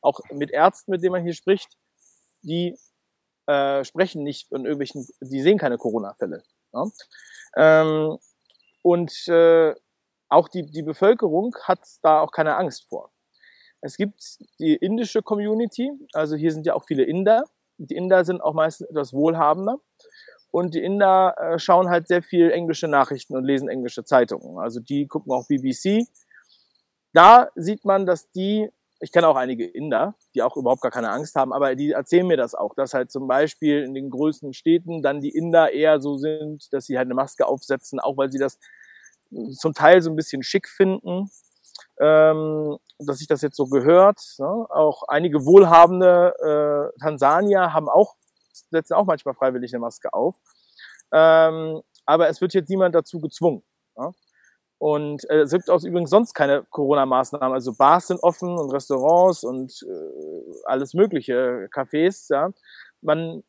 Auch 0.00 0.20
mit 0.32 0.50
Ärzten, 0.52 0.92
mit 0.92 1.02
denen 1.02 1.12
man 1.12 1.22
hier 1.22 1.34
spricht, 1.34 1.76
die 2.40 2.78
äh, 3.46 3.84
sprechen 3.84 4.22
nicht 4.22 4.48
von 4.48 4.64
irgendwelchen, 4.64 5.06
die 5.20 5.42
sehen 5.42 5.58
keine 5.58 5.76
Corona-Fälle. 5.76 6.42
Ja? 6.72 6.84
Ähm, 7.56 8.18
und 8.82 9.28
äh, 9.28 9.74
auch 10.28 10.48
die, 10.48 10.66
die 10.66 10.82
Bevölkerung 10.82 11.54
hat 11.62 11.80
da 12.02 12.20
auch 12.20 12.30
keine 12.30 12.56
Angst 12.56 12.88
vor. 12.88 13.10
Es 13.80 13.96
gibt 13.96 14.38
die 14.58 14.74
indische 14.74 15.22
Community, 15.22 15.90
also 16.12 16.36
hier 16.36 16.52
sind 16.52 16.66
ja 16.66 16.74
auch 16.74 16.84
viele 16.84 17.04
Inder. 17.04 17.44
Die 17.78 17.94
Inder 17.94 18.24
sind 18.24 18.40
auch 18.40 18.54
meistens 18.54 18.88
etwas 18.88 19.12
wohlhabender. 19.12 19.78
Und 20.50 20.74
die 20.74 20.82
Inder 20.82 21.34
äh, 21.38 21.58
schauen 21.58 21.88
halt 21.88 22.08
sehr 22.08 22.22
viel 22.22 22.50
englische 22.50 22.88
Nachrichten 22.88 23.36
und 23.36 23.44
lesen 23.44 23.68
englische 23.68 24.04
Zeitungen. 24.04 24.58
Also 24.58 24.80
die 24.80 25.06
gucken 25.06 25.32
auch 25.32 25.46
BBC. 25.46 26.06
Da 27.12 27.50
sieht 27.54 27.84
man, 27.84 28.06
dass 28.06 28.30
die 28.30 28.70
ich 29.00 29.12
kenne 29.12 29.28
auch 29.28 29.36
einige 29.36 29.64
Inder, 29.66 30.14
die 30.34 30.42
auch 30.42 30.56
überhaupt 30.56 30.82
gar 30.82 30.90
keine 30.90 31.10
Angst 31.10 31.36
haben, 31.36 31.52
aber 31.52 31.74
die 31.76 31.92
erzählen 31.92 32.26
mir 32.26 32.36
das 32.36 32.54
auch, 32.54 32.74
dass 32.74 32.94
halt 32.94 33.10
zum 33.10 33.28
Beispiel 33.28 33.82
in 33.82 33.94
den 33.94 34.10
größten 34.10 34.52
Städten 34.52 35.02
dann 35.02 35.20
die 35.20 35.30
Inder 35.30 35.72
eher 35.72 36.00
so 36.00 36.16
sind, 36.16 36.72
dass 36.72 36.86
sie 36.86 36.98
halt 36.98 37.06
eine 37.06 37.14
Maske 37.14 37.46
aufsetzen, 37.46 38.00
auch 38.00 38.16
weil 38.16 38.30
sie 38.32 38.38
das 38.38 38.58
zum 39.52 39.72
Teil 39.72 40.02
so 40.02 40.10
ein 40.10 40.16
bisschen 40.16 40.42
schick 40.42 40.68
finden, 40.68 41.30
ähm, 42.00 42.78
dass 42.98 43.18
sich 43.18 43.28
das 43.28 43.42
jetzt 43.42 43.56
so 43.56 43.66
gehört. 43.66 44.20
Ne? 44.38 44.46
Auch 44.46 45.02
einige 45.08 45.44
wohlhabende 45.44 46.92
äh, 46.94 47.00
Tansanier 47.00 47.72
haben 47.72 47.88
auch, 47.88 48.16
setzen 48.70 48.94
auch 48.94 49.06
manchmal 49.06 49.34
freiwillig 49.34 49.72
eine 49.72 49.80
Maske 49.80 50.12
auf. 50.12 50.36
Ähm, 51.12 51.82
aber 52.04 52.28
es 52.28 52.40
wird 52.40 52.54
jetzt 52.54 52.68
niemand 52.68 52.94
dazu 52.94 53.20
gezwungen. 53.20 53.62
Ja? 53.96 54.12
Und 54.78 55.28
äh, 55.28 55.40
es 55.40 55.50
gibt 55.50 55.68
auch 55.70 55.82
übrigens 55.82 56.10
sonst 56.10 56.34
keine 56.34 56.64
Corona-Maßnahmen. 56.70 57.52
Also 57.52 57.74
Bars 57.74 58.08
sind 58.08 58.22
offen 58.22 58.56
und 58.56 58.70
Restaurants 58.72 59.42
und 59.42 59.82
äh, 59.82 60.52
alles 60.64 60.94
mögliche, 60.94 61.68
Cafés, 61.72 62.32
ja. 62.32 62.50
Man, 63.00 63.42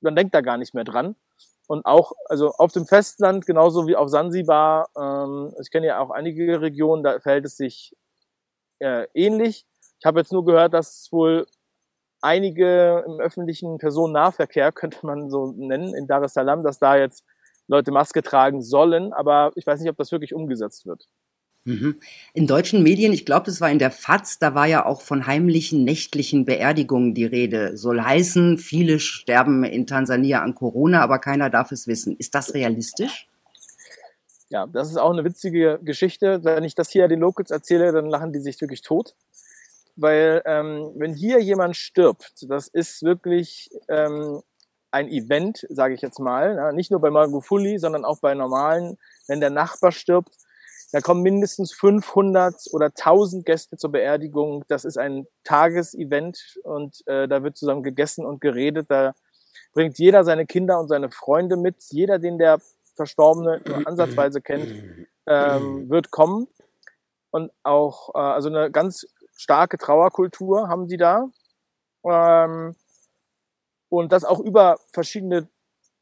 man 0.00 0.14
denkt 0.14 0.34
da 0.34 0.40
gar 0.40 0.56
nicht 0.56 0.74
mehr 0.74 0.84
dran. 0.84 1.16
Und 1.66 1.84
auch, 1.84 2.12
also 2.26 2.52
auf 2.52 2.72
dem 2.72 2.86
Festland, 2.86 3.44
genauso 3.44 3.86
wie 3.86 3.96
auf 3.96 4.08
Sansibar, 4.08 4.88
ähm, 4.96 5.52
ich 5.60 5.70
kenne 5.70 5.88
ja 5.88 6.00
auch 6.00 6.10
einige 6.10 6.60
Regionen, 6.60 7.02
da 7.02 7.20
verhält 7.20 7.44
es 7.44 7.56
sich 7.56 7.94
äh, 8.78 9.06
ähnlich. 9.14 9.66
Ich 9.98 10.06
habe 10.06 10.20
jetzt 10.20 10.32
nur 10.32 10.44
gehört, 10.44 10.74
dass 10.74 11.08
wohl 11.10 11.46
einige 12.20 13.04
im 13.06 13.20
öffentlichen 13.20 13.78
Personennahverkehr, 13.78 14.72
könnte 14.72 15.04
man 15.04 15.28
so 15.28 15.52
nennen, 15.56 15.94
in 15.94 16.06
Dar 16.06 16.22
es 16.22 16.34
Salaam, 16.34 16.62
dass 16.64 16.78
da 16.78 16.96
jetzt 16.96 17.24
Leute 17.68 17.92
Maske 17.92 18.22
tragen 18.22 18.62
sollen, 18.62 19.12
aber 19.12 19.52
ich 19.54 19.66
weiß 19.66 19.80
nicht, 19.80 19.90
ob 19.90 19.96
das 19.96 20.10
wirklich 20.10 20.34
umgesetzt 20.34 20.86
wird. 20.86 21.06
Mhm. 21.64 22.00
In 22.32 22.46
deutschen 22.46 22.82
Medien, 22.82 23.12
ich 23.12 23.26
glaube, 23.26 23.46
das 23.46 23.60
war 23.60 23.70
in 23.70 23.78
der 23.78 23.90
FAZ, 23.90 24.38
da 24.38 24.54
war 24.54 24.66
ja 24.66 24.86
auch 24.86 25.02
von 25.02 25.26
heimlichen 25.26 25.84
nächtlichen 25.84 26.46
Beerdigungen 26.46 27.14
die 27.14 27.26
Rede. 27.26 27.76
Soll 27.76 28.00
heißen, 28.00 28.56
viele 28.56 28.98
sterben 29.00 29.64
in 29.64 29.86
Tansania 29.86 30.42
an 30.42 30.54
Corona, 30.54 31.02
aber 31.02 31.18
keiner 31.18 31.50
darf 31.50 31.70
es 31.70 31.86
wissen. 31.86 32.16
Ist 32.16 32.34
das 32.34 32.54
realistisch? 32.54 33.28
Ja, 34.48 34.66
das 34.66 34.88
ist 34.88 34.96
auch 34.96 35.12
eine 35.12 35.24
witzige 35.24 35.78
Geschichte. 35.82 36.42
Wenn 36.42 36.64
ich 36.64 36.74
das 36.74 36.88
hier 36.88 37.06
den 37.06 37.20
Locals 37.20 37.50
erzähle, 37.50 37.92
dann 37.92 38.06
lachen 38.06 38.32
die 38.32 38.40
sich 38.40 38.58
wirklich 38.62 38.80
tot. 38.80 39.14
Weil 39.94 40.42
ähm, 40.46 40.92
wenn 40.94 41.12
hier 41.12 41.38
jemand 41.40 41.76
stirbt, 41.76 42.46
das 42.48 42.68
ist 42.68 43.02
wirklich 43.02 43.68
ähm, 43.88 44.40
ein 44.90 45.08
Event, 45.08 45.66
sage 45.68 45.94
ich 45.94 46.00
jetzt 46.00 46.18
mal, 46.18 46.56
ja, 46.56 46.72
nicht 46.72 46.90
nur 46.90 47.00
bei 47.00 47.10
Magufuli, 47.10 47.78
sondern 47.78 48.04
auch 48.04 48.20
bei 48.20 48.34
normalen, 48.34 48.98
wenn 49.26 49.40
der 49.40 49.50
Nachbar 49.50 49.92
stirbt, 49.92 50.34
da 50.90 51.00
kommen 51.00 51.22
mindestens 51.22 51.72
500 51.74 52.54
oder 52.72 52.86
1000 52.86 53.44
Gäste 53.44 53.76
zur 53.76 53.92
Beerdigung. 53.92 54.64
Das 54.68 54.86
ist 54.86 54.96
ein 54.96 55.26
Tagesevent 55.44 56.58
und 56.62 57.06
äh, 57.06 57.28
da 57.28 57.42
wird 57.42 57.58
zusammen 57.58 57.82
gegessen 57.82 58.24
und 58.24 58.40
geredet. 58.40 58.90
Da 58.90 59.14
bringt 59.74 59.98
jeder 59.98 60.24
seine 60.24 60.46
Kinder 60.46 60.80
und 60.80 60.88
seine 60.88 61.10
Freunde 61.10 61.58
mit. 61.58 61.76
Jeder, 61.90 62.18
den 62.18 62.38
der 62.38 62.58
Verstorbene 62.96 63.60
nur 63.66 63.86
ansatzweise 63.86 64.40
kennt, 64.40 65.06
ähm, 65.26 65.90
wird 65.90 66.10
kommen. 66.10 66.48
Und 67.30 67.52
auch, 67.64 68.14
äh, 68.14 68.18
also 68.18 68.48
eine 68.48 68.70
ganz 68.70 69.06
starke 69.36 69.76
Trauerkultur 69.76 70.68
haben 70.68 70.88
die 70.88 70.96
da. 70.96 71.28
Ähm, 72.04 72.76
und 73.88 74.12
das 74.12 74.24
auch 74.24 74.40
über 74.40 74.78
verschiedene 74.92 75.48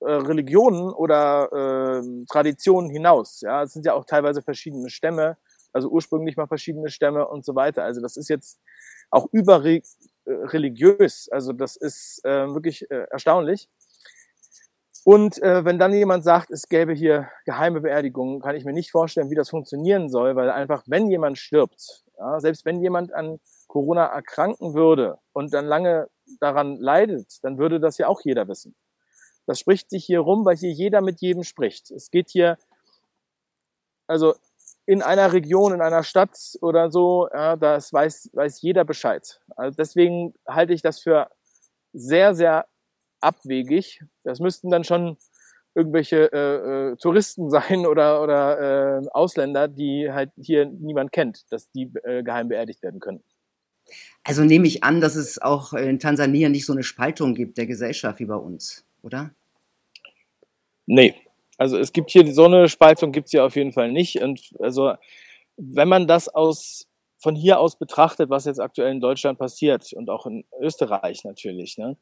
äh, 0.01 0.13
Religionen 0.13 0.91
oder 0.93 2.03
äh, 2.03 2.03
Traditionen 2.31 2.91
hinaus. 2.91 3.41
Ja, 3.41 3.63
es 3.63 3.73
sind 3.73 3.87
ja 3.87 3.95
auch 3.95 4.05
teilweise 4.05 4.43
verschiedene 4.43 4.91
Stämme, 4.91 5.37
also 5.73 5.89
ursprünglich 5.89 6.37
mal 6.37 6.47
verschiedene 6.47 6.91
Stämme 6.91 7.27
und 7.27 7.45
so 7.45 7.55
weiter. 7.55 7.83
Also 7.85 8.01
das 8.01 8.17
ist 8.17 8.29
jetzt 8.29 8.61
auch 9.11 9.27
überreligiös. 9.33 11.29
Äh, 11.29 11.35
also 11.35 11.53
das 11.53 11.77
ist 11.77 12.25
äh, 12.25 12.47
wirklich 12.53 12.91
äh, 12.91 13.07
erstaunlich. 13.11 13.69
Und 15.05 15.41
äh, 15.41 15.65
wenn 15.65 15.79
dann 15.79 15.95
jemand 15.95 16.25
sagt, 16.25 16.51
es 16.51 16.69
gäbe 16.69 16.93
hier 16.93 17.29
geheime 17.45 17.81
Beerdigungen, 17.81 18.41
kann 18.41 18.57
ich 18.57 18.65
mir 18.65 18.73
nicht 18.73 18.91
vorstellen, 18.91 19.31
wie 19.31 19.37
das 19.37 19.51
funktionieren 19.51 20.11
soll, 20.11 20.35
weil 20.35 20.51
einfach, 20.51 20.83
wenn 20.87 21.09
jemand 21.09 21.39
stirbt, 21.39 22.03
ja, 22.19 22.41
selbst 22.41 22.65
wenn 22.65 22.83
jemand 22.83 23.13
an 23.15 23.39
Corona 23.69 24.07
erkranken 24.07 24.75
würde 24.75 25.19
und 25.33 25.55
dann 25.55 25.65
lange 25.65 26.09
daran 26.41 26.77
leidet, 26.77 27.43
dann 27.43 27.59
würde 27.59 27.81
das 27.81 27.99
ja 27.99 28.09
auch 28.09 28.21
jeder 28.23 28.49
wissen. 28.49 28.75
Das 29.47 29.61
spricht 29.61 29.91
sich 29.91 30.05
hier 30.05 30.21
rum, 30.21 30.45
weil 30.45 30.57
hier 30.57 30.73
jeder 30.73 31.01
mit 31.01 31.21
jedem 31.21 31.45
spricht. 31.45 31.91
Es 31.91 32.11
geht 32.11 32.31
hier, 32.31 32.59
also 34.07 34.35
in 34.87 35.03
einer 35.03 35.33
Region, 35.33 35.73
in 35.73 35.81
einer 35.81 36.03
Stadt 36.03 36.37
oder 36.61 36.91
so, 36.91 37.29
ja, 37.33 37.57
das 37.57 37.93
weiß, 37.93 38.31
weiß 38.33 38.63
jeder 38.63 38.85
Bescheid. 38.85 39.41
Also 39.57 39.77
deswegen 39.77 40.35
halte 40.47 40.73
ich 40.73 40.83
das 40.83 41.01
für 41.01 41.29
sehr, 41.93 42.35
sehr 42.35 42.67
abwegig. 43.21 44.03
Das 44.23 44.41
müssten 44.41 44.71
dann 44.71 44.85
schon 44.85 45.17
irgendwelche 45.75 46.33
äh, 46.33 46.93
äh, 46.93 46.97
Touristen 46.97 47.51
sein 47.51 47.87
oder, 47.87 48.23
oder 48.23 49.03
äh, 49.03 49.09
Ausländer, 49.13 49.69
die 49.69 50.11
halt 50.11 50.31
hier 50.37 50.67
niemand 50.67 51.13
kennt, 51.13 51.51
dass 51.53 51.71
die 51.71 51.93
äh, 52.05 52.23
geheim 52.23 52.49
beerdigt 52.49 52.83
werden 52.83 53.01
können. 53.01 53.23
Also 54.27 54.43
nehme 54.43 54.67
ich 54.67 54.83
an, 54.83 55.01
dass 55.01 55.15
es 55.15 55.41
auch 55.41 55.73
in 55.73 56.01
Tansania 56.01 56.49
nicht 56.49 56.67
so 56.67 56.73
eine 56.73 56.83
Spaltung 56.83 57.35
gibt 57.35 57.59
der 57.59 57.67
Gesellschaft 57.67 58.19
wie 58.19 58.25
bei 58.25 58.35
uns, 58.35 58.85
oder? 59.03 59.31
Nee. 60.87 61.15
Also 61.59 61.79
es 61.79 61.93
gibt 61.93 62.11
hier 62.11 62.35
so 62.35 62.47
eine 62.47 62.69
Spaltung 62.69 63.13
gibt 63.13 63.27
es 63.27 63.31
hier 63.31 63.45
auf 63.45 63.55
jeden 63.55 63.71
Fall 63.71 63.93
nicht. 63.93 64.21
Und 64.21 64.41
also 64.59 64.95
wenn 65.57 65.89
man 65.89 66.09
das 66.09 66.29
aus 66.29 66.89
von 67.19 67.37
hier 67.37 67.61
aus 67.61 67.79
betrachtet, 67.79 68.29
was 68.29 68.47
jetzt 68.47 68.61
aktuell 68.61 68.91
in 68.91 69.01
Deutschland 69.01 69.39
passiert 69.39 69.93
und 69.93 70.11
auch 70.11 70.27
in 70.27 70.45
Österreich 70.61 71.25
natürlich, 71.25 71.79
ne, 71.79 71.97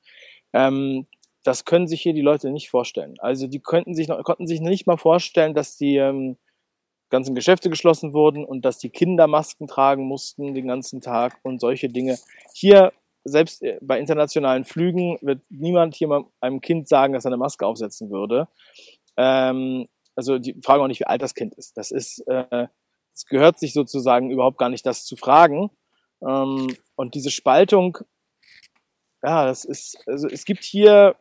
ähm, 0.54 1.07
das 1.43 1.66
können 1.66 1.87
sich 1.87 2.00
hier 2.00 2.14
die 2.14 2.23
Leute 2.23 2.50
nicht 2.50 2.71
vorstellen. 2.71 3.16
Also 3.19 3.47
die 3.49 3.61
könnten 3.61 3.95
sich 3.95 4.09
noch, 4.09 4.23
konnten 4.25 4.47
sich 4.47 4.62
nicht 4.62 4.87
mal 4.87 4.97
vorstellen, 4.97 5.52
dass 5.52 5.76
die 5.76 5.99
ähm, 5.99 6.38
ganzen 7.14 7.35
Geschäfte 7.35 7.71
geschlossen 7.71 8.12
wurden 8.12 8.44
und 8.44 8.64
dass 8.64 8.78
die 8.78 8.90
Kinder 8.90 9.26
Masken 9.26 9.66
tragen 9.66 10.04
mussten 10.04 10.52
den 10.54 10.66
ganzen 10.66 11.00
Tag 11.00 11.38
und 11.42 11.61
solche 11.61 11.88
Dinge. 11.88 12.18
Hier, 12.52 12.92
selbst 13.25 13.62
äh, 13.62 13.78
bei 13.80 13.99
internationalen 13.99 14.64
Flügen, 14.64 15.16
wird 15.23 15.40
niemand 15.49 15.94
hier 15.94 16.25
einem 16.40 16.61
Kind 16.61 16.88
sagen, 16.88 17.14
dass 17.14 17.25
er 17.25 17.30
eine 17.30 17.37
Maske 17.38 17.66
aufsetzen 17.66 18.11
würde. 18.11 18.49
Ähm, 19.16 19.87
also 20.16 20.38
die 20.38 20.54
fragen 20.62 20.83
auch 20.83 20.88
nicht, 20.88 21.00
wie 21.00 21.06
alt 21.06 21.23
das 21.23 21.35
Kind 21.35 21.54
ist. 21.54 21.76
Das 21.76 21.90
ist, 21.90 22.21
äh, 22.26 22.66
es 23.14 23.26
gehört 23.26 23.59
sich 23.59 23.73
sozusagen 23.73 24.30
überhaupt 24.30 24.59
gar 24.59 24.68
nicht, 24.68 24.85
das 24.85 25.04
zu 25.04 25.16
fragen. 25.16 25.71
Ähm, 26.26 26.76
und 26.97 27.14
diese 27.14 27.30
Spaltung, 27.30 27.99
ja, 29.23 29.47
das 29.47 29.64
ist, 29.64 30.02
also 30.06 30.28
es 30.28 30.44
gibt 30.44 30.64
hier, 30.64 31.16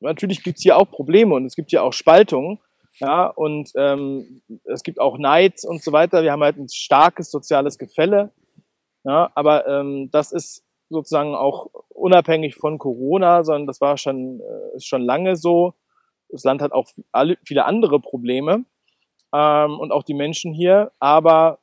natürlich 0.00 0.42
gibt 0.42 0.58
es 0.58 0.62
hier 0.62 0.76
auch 0.76 0.90
Probleme 0.90 1.34
und 1.34 1.46
es 1.46 1.54
gibt 1.54 1.70
hier 1.70 1.82
auch 1.82 1.92
Spaltungen. 1.92 2.58
Ja, 3.00 3.26
und 3.26 3.72
ähm, 3.76 4.42
es 4.64 4.82
gibt 4.82 5.00
auch 5.00 5.16
Neid 5.16 5.64
und 5.64 5.82
so 5.82 5.90
weiter. 5.92 6.22
Wir 6.22 6.32
haben 6.32 6.42
halt 6.42 6.58
ein 6.58 6.68
starkes 6.68 7.30
soziales 7.30 7.78
Gefälle. 7.78 8.30
Ja, 9.04 9.32
aber 9.34 9.66
ähm, 9.66 10.10
das 10.12 10.32
ist 10.32 10.64
sozusagen 10.90 11.34
auch 11.34 11.68
unabhängig 11.88 12.56
von 12.56 12.76
Corona, 12.78 13.42
sondern 13.42 13.66
das 13.66 13.80
war 13.80 13.96
schon, 13.96 14.40
äh, 14.40 14.76
ist 14.76 14.86
schon 14.86 15.02
lange 15.02 15.36
so. 15.36 15.72
Das 16.28 16.44
Land 16.44 16.60
hat 16.60 16.72
auch 16.72 16.88
alle, 17.10 17.38
viele 17.42 17.64
andere 17.64 18.00
Probleme 18.00 18.66
ähm, 19.32 19.80
und 19.80 19.92
auch 19.92 20.02
die 20.02 20.14
Menschen 20.14 20.52
hier. 20.52 20.92
Aber 20.98 21.60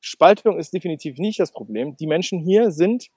Spaltung 0.00 0.58
ist 0.58 0.74
definitiv 0.74 1.18
nicht 1.18 1.40
das 1.40 1.52
Problem. 1.52 1.96
Die 1.96 2.06
Menschen 2.06 2.40
hier 2.40 2.70
sind 2.70 3.08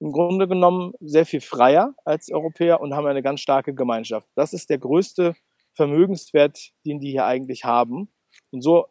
im 0.00 0.10
Grunde 0.10 0.48
genommen 0.48 0.92
sehr 1.00 1.26
viel 1.26 1.40
freier 1.40 1.94
als 2.04 2.30
Europäer 2.30 2.80
und 2.80 2.94
haben 2.94 3.06
eine 3.06 3.22
ganz 3.22 3.40
starke 3.40 3.72
Gemeinschaft. 3.72 4.28
Das 4.34 4.52
ist 4.52 4.68
der 4.68 4.78
größte 4.78 5.34
Vermögenswert, 5.76 6.72
den 6.84 7.00
die 7.00 7.10
hier 7.10 7.26
eigentlich 7.26 7.64
haben. 7.64 8.08
Und 8.50 8.62
so 8.62 8.86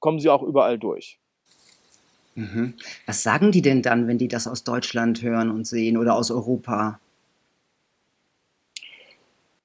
kommen 0.00 0.18
sie 0.18 0.30
auch 0.30 0.42
überall 0.42 0.78
durch. 0.78 1.20
Mhm. 2.34 2.74
Was 3.06 3.22
sagen 3.22 3.52
die 3.52 3.62
denn 3.62 3.82
dann, 3.82 4.08
wenn 4.08 4.18
die 4.18 4.28
das 4.28 4.46
aus 4.46 4.64
Deutschland 4.64 5.22
hören 5.22 5.50
und 5.50 5.66
sehen 5.66 5.96
oder 5.96 6.14
aus 6.14 6.30
Europa? 6.30 7.00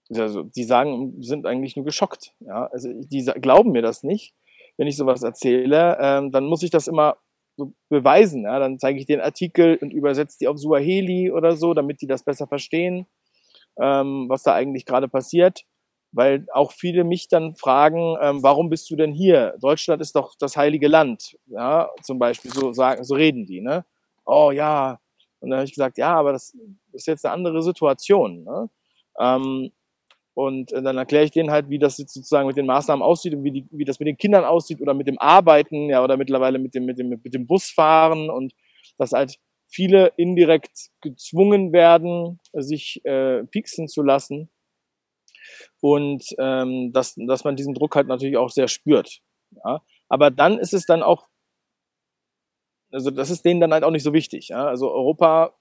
Also, 0.10 0.44
die 0.44 0.64
sagen, 0.64 1.22
sind 1.22 1.46
eigentlich 1.46 1.76
nur 1.76 1.86
geschockt. 1.86 2.34
Ja? 2.40 2.68
Also, 2.68 2.92
die 2.94 3.24
glauben 3.24 3.72
mir 3.72 3.82
das 3.82 4.04
nicht, 4.04 4.34
wenn 4.78 4.88
ich 4.88 4.98
sowas 4.98 5.24
erzähle. 5.24 5.98
Ähm, 6.02 6.32
dann 6.32 6.46
muss 6.46 6.64
ich 6.64 6.70
das 6.70 6.88
immer 6.88 7.18
so 7.56 7.74
beweisen. 7.90 8.44
Ja? 8.44 8.60
Dann 8.60 8.78
zeige 8.78 9.00
ich 9.00 9.06
den 9.06 9.22
Artikel 9.22 9.78
und 9.82 9.94
übersetze 9.94 10.38
die 10.40 10.48
auf 10.48 10.58
Suaheli 10.58 11.32
oder 11.32 11.56
so, 11.56 11.74
damit 11.74 12.02
die 12.02 12.08
das 12.08 12.24
besser 12.24 12.48
verstehen, 12.48 13.06
ähm, 13.80 14.26
was 14.28 14.44
da 14.44 14.54
eigentlich 14.54 14.86
gerade 14.86 15.08
passiert 15.08 15.66
weil 16.12 16.46
auch 16.54 16.72
viele 16.72 17.04
mich 17.04 17.28
dann 17.28 17.56
fragen, 17.56 18.18
ähm, 18.22 18.44
warum 18.44 18.70
bist 18.70 18.90
du 18.90 18.96
denn 18.96 19.14
hier? 19.14 19.56
Deutschland 19.62 20.02
ist 20.02 20.16
doch 20.16 20.36
das 20.38 20.58
heilige 20.58 20.88
Land, 20.88 21.38
ja, 21.48 21.90
zum 22.02 22.20
Beispiel, 22.20 22.52
so 22.52 22.74
sagen, 22.74 23.04
so 23.04 23.16
reden 23.16 23.46
die, 23.46 23.62
ne? 23.62 23.86
Oh 24.26 24.52
ja. 24.52 25.00
Und 25.40 25.50
dann 25.50 25.60
habe 25.60 25.66
ich 25.66 25.74
gesagt, 25.74 25.98
ja, 25.98 26.14
aber 26.14 26.34
das 26.34 26.56
ist 26.94 27.08
jetzt 27.08 27.26
eine 27.26 27.34
andere 27.34 27.62
Situation. 27.64 28.44
Ne? 28.44 28.70
Ähm, 29.20 29.72
und 30.34 30.72
dann 30.72 30.98
erkläre 30.98 31.26
ich 31.26 31.32
denen 31.32 31.52
halt, 31.52 31.70
wie 31.70 31.80
das 31.80 31.98
jetzt 31.98 32.14
sozusagen 32.14 32.48
mit 32.48 32.58
den 32.58 32.66
Maßnahmen 32.66 33.04
aussieht 33.04 33.34
und 33.34 33.44
wie, 33.44 33.52
die, 33.52 33.68
wie 33.72 33.86
das 33.86 34.00
mit 34.00 34.08
den 34.08 34.18
Kindern 34.18 34.46
aussieht 34.46 34.82
oder 34.82 34.94
mit 34.94 35.08
dem 35.08 35.20
Arbeiten, 35.20 35.90
ja, 35.90 36.04
oder 36.04 36.16
mittlerweile 36.16 36.60
mit 36.60 36.74
dem, 36.74 36.86
mit 36.86 36.98
dem, 37.00 37.10
mit 37.10 37.34
dem 37.34 37.48
Busfahren 37.48 38.30
und 38.30 38.54
dass 38.98 39.12
halt 39.12 39.38
viele 39.68 40.14
indirekt 40.18 40.90
gezwungen 41.02 41.74
werden, 41.74 42.40
sich 42.54 43.04
äh, 43.04 43.44
pieksen 43.46 43.88
zu 43.88 44.04
lassen 44.04 44.50
und 45.82 46.24
ähm, 46.38 46.94
dass, 46.94 47.16
dass 47.16 47.44
man 47.44 47.56
diesen 47.56 47.74
Druck 47.74 47.96
halt 47.96 48.08
natürlich 48.08 48.38
auch 48.38 48.50
sehr 48.50 48.68
spürt. 48.68 49.20
Ja? 49.66 49.82
Aber 50.08 50.32
dann 50.32 50.58
ist 50.58 50.74
es 50.74 50.86
dann 50.86 51.04
auch, 51.04 51.28
also 52.92 53.12
das 53.12 53.30
ist 53.30 53.44
denen 53.44 53.60
dann 53.60 53.74
halt 53.74 53.84
auch 53.84 53.92
nicht 53.92 54.04
so 54.04 54.14
wichtig. 54.14 54.50
Ja? 54.50 54.68
Also 54.68 54.92
Europa 54.92 55.54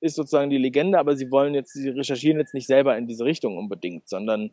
ist 0.00 0.16
sozusagen 0.16 0.50
die 0.50 0.58
Legende, 0.58 0.98
aber 0.98 1.14
sie 1.14 1.30
wollen 1.30 1.54
jetzt, 1.54 1.74
sie 1.74 1.90
recherchieren 1.90 2.38
jetzt 2.38 2.54
nicht 2.54 2.66
selber 2.66 2.96
in 2.96 3.06
diese 3.06 3.24
Richtung 3.24 3.58
unbedingt, 3.58 4.08
sondern 4.08 4.50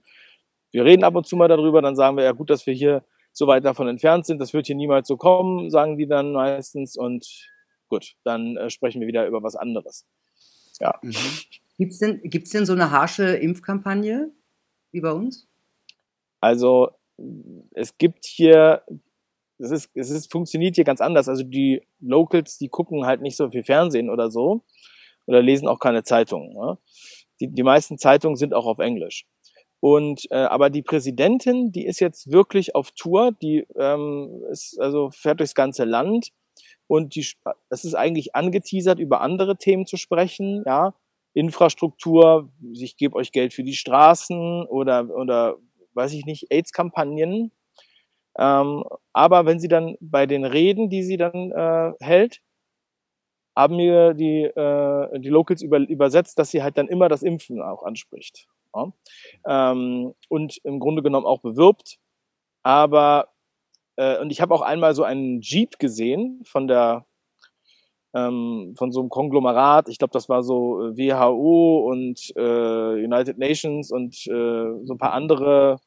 wir 0.71 0.83
reden 0.83 1.05
ab 1.05 1.15
und 1.15 1.25
zu 1.25 1.37
mal 1.37 1.47
darüber, 1.47 1.81
dann 1.81 1.95
sagen 1.95 2.17
wir 2.17 2.25
ja 2.25 2.33
gut, 2.33 2.49
dass 2.49 2.67
wir 2.67 2.73
hier 2.73 3.05
so 3.31 3.47
weit 3.47 3.63
davon 3.63 3.87
entfernt 3.87 4.25
sind, 4.25 4.41
das 4.41 4.53
wird 4.53 4.67
hier 4.67 4.75
niemals 4.75 5.07
so 5.07 5.15
kommen, 5.15 5.69
sagen 5.69 5.97
die 5.97 6.07
dann 6.07 6.33
meistens 6.33 6.97
und 6.97 7.49
gut, 7.87 8.15
dann 8.23 8.57
äh, 8.57 8.69
sprechen 8.69 8.99
wir 8.99 9.07
wieder 9.07 9.25
über 9.25 9.41
was 9.41 9.55
anderes. 9.55 10.05
Ja. 10.81 10.99
Mhm. 11.01 11.15
Gibt 11.77 11.91
es 11.93 11.99
denn, 11.99 12.21
gibt's 12.23 12.49
denn 12.49 12.65
so 12.65 12.73
eine 12.73 12.91
harsche 12.91 13.35
Impfkampagne 13.35 14.31
wie 14.91 15.01
bei 15.01 15.11
uns? 15.11 15.47
Also 16.39 16.91
es 17.71 17.97
gibt 17.97 18.25
hier, 18.25 18.83
es 19.57 19.71
ist, 19.71 19.89
es 19.93 20.09
ist, 20.09 20.31
funktioniert 20.31 20.75
hier 20.75 20.83
ganz 20.83 21.01
anders. 21.01 21.27
Also 21.27 21.43
die 21.43 21.81
Locals, 21.99 22.57
die 22.57 22.69
gucken 22.69 23.05
halt 23.05 23.21
nicht 23.21 23.35
so 23.35 23.49
viel 23.49 23.63
Fernsehen 23.63 24.09
oder 24.09 24.29
so 24.29 24.63
oder 25.25 25.41
lesen 25.41 25.67
auch 25.67 25.79
keine 25.79 26.03
Zeitungen. 26.03 26.53
Ne? 26.53 26.77
Die, 27.39 27.47
die 27.47 27.63
meisten 27.63 27.97
Zeitungen 27.97 28.35
sind 28.35 28.53
auch 28.53 28.65
auf 28.65 28.79
Englisch. 28.79 29.25
Und 29.79 30.25
äh, 30.31 30.37
aber 30.37 30.69
die 30.69 30.81
Präsidentin, 30.81 31.71
die 31.71 31.85
ist 31.85 31.99
jetzt 31.99 32.31
wirklich 32.31 32.73
auf 32.75 32.91
Tour, 32.91 33.31
die 33.41 33.67
ähm, 33.75 34.43
ist 34.49 34.79
also 34.79 35.09
fährt 35.11 35.39
durchs 35.39 35.53
ganze 35.53 35.85
Land 35.85 36.29
und 36.87 37.15
die 37.15 37.27
das 37.69 37.85
ist 37.85 37.93
eigentlich 37.93 38.35
angeteasert 38.35 38.97
über 38.97 39.21
andere 39.21 39.57
Themen 39.57 39.85
zu 39.85 39.97
sprechen, 39.97 40.63
ja, 40.65 40.95
Infrastruktur, 41.37 42.49
ich 42.73 42.97
gebe 42.97 43.15
euch 43.15 43.31
Geld 43.31 43.53
für 43.53 43.63
die 43.63 43.75
Straßen 43.75 44.65
oder 44.67 45.09
oder 45.15 45.57
weiß 45.93 46.13
ich 46.13 46.25
nicht 46.25 46.51
AIDS-Kampagnen. 46.51 47.51
Ähm, 48.37 48.83
aber 49.13 49.45
wenn 49.45 49.59
sie 49.59 49.67
dann 49.67 49.97
bei 49.99 50.25
den 50.25 50.45
Reden, 50.45 50.89
die 50.89 51.03
sie 51.03 51.17
dann 51.17 51.51
äh, 51.51 51.93
hält, 51.99 52.41
haben 53.55 53.75
mir 53.75 54.13
die, 54.13 54.43
äh, 54.43 55.19
die 55.19 55.29
Locals 55.29 55.63
über, 55.63 55.79
übersetzt, 55.79 56.37
dass 56.37 56.51
sie 56.51 56.61
halt 56.61 56.77
dann 56.77 56.87
immer 56.87 57.09
das 57.09 57.23
Impfen 57.23 57.61
auch 57.61 57.83
anspricht. 57.83 58.47
Ja? 58.75 58.91
Ähm, 59.47 60.13
und 60.29 60.57
im 60.63 60.79
Grunde 60.79 61.01
genommen 61.01 61.25
auch 61.25 61.41
bewirbt. 61.41 61.97
Aber, 62.61 63.29
äh, 63.95 64.19
und 64.19 64.31
ich 64.31 64.41
habe 64.41 64.53
auch 64.53 64.61
einmal 64.61 64.93
so 64.93 65.03
einen 65.03 65.41
Jeep 65.41 65.79
gesehen 65.79 66.43
von 66.45 66.67
der, 66.67 67.05
ähm, 68.13 68.73
von 68.77 68.91
so 68.91 68.99
einem 69.01 69.09
Konglomerat. 69.09 69.89
Ich 69.89 69.97
glaube, 69.97 70.11
das 70.11 70.29
war 70.29 70.43
so 70.43 70.85
äh, 70.85 70.97
WHO 70.97 71.89
und 71.89 72.33
äh, 72.35 73.03
United 73.03 73.37
Nations 73.37 73.91
und 73.91 74.15
äh, 74.27 74.85
so 74.85 74.93
ein 74.93 74.97
paar 74.97 75.13
andere 75.13 75.77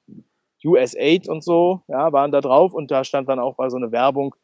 USAID 0.65 1.29
und 1.29 1.43
so, 1.43 1.83
ja, 1.89 2.13
waren 2.13 2.33
da 2.33 2.41
drauf 2.41 2.75
und 2.75 2.91
da 2.91 3.05
stand 3.05 3.29
dann 3.29 3.39
auch 3.39 3.59
war 3.59 3.71
so 3.71 3.77
eine 3.77 3.93
Werbung 3.93 4.35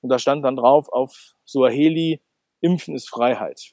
und 0.00 0.08
da 0.08 0.18
stand 0.18 0.44
dann 0.44 0.56
drauf 0.56 0.88
auf 0.92 1.34
Suaheli, 1.44 2.20
Impfen 2.60 2.94
ist 2.94 3.08
Freiheit. 3.08 3.72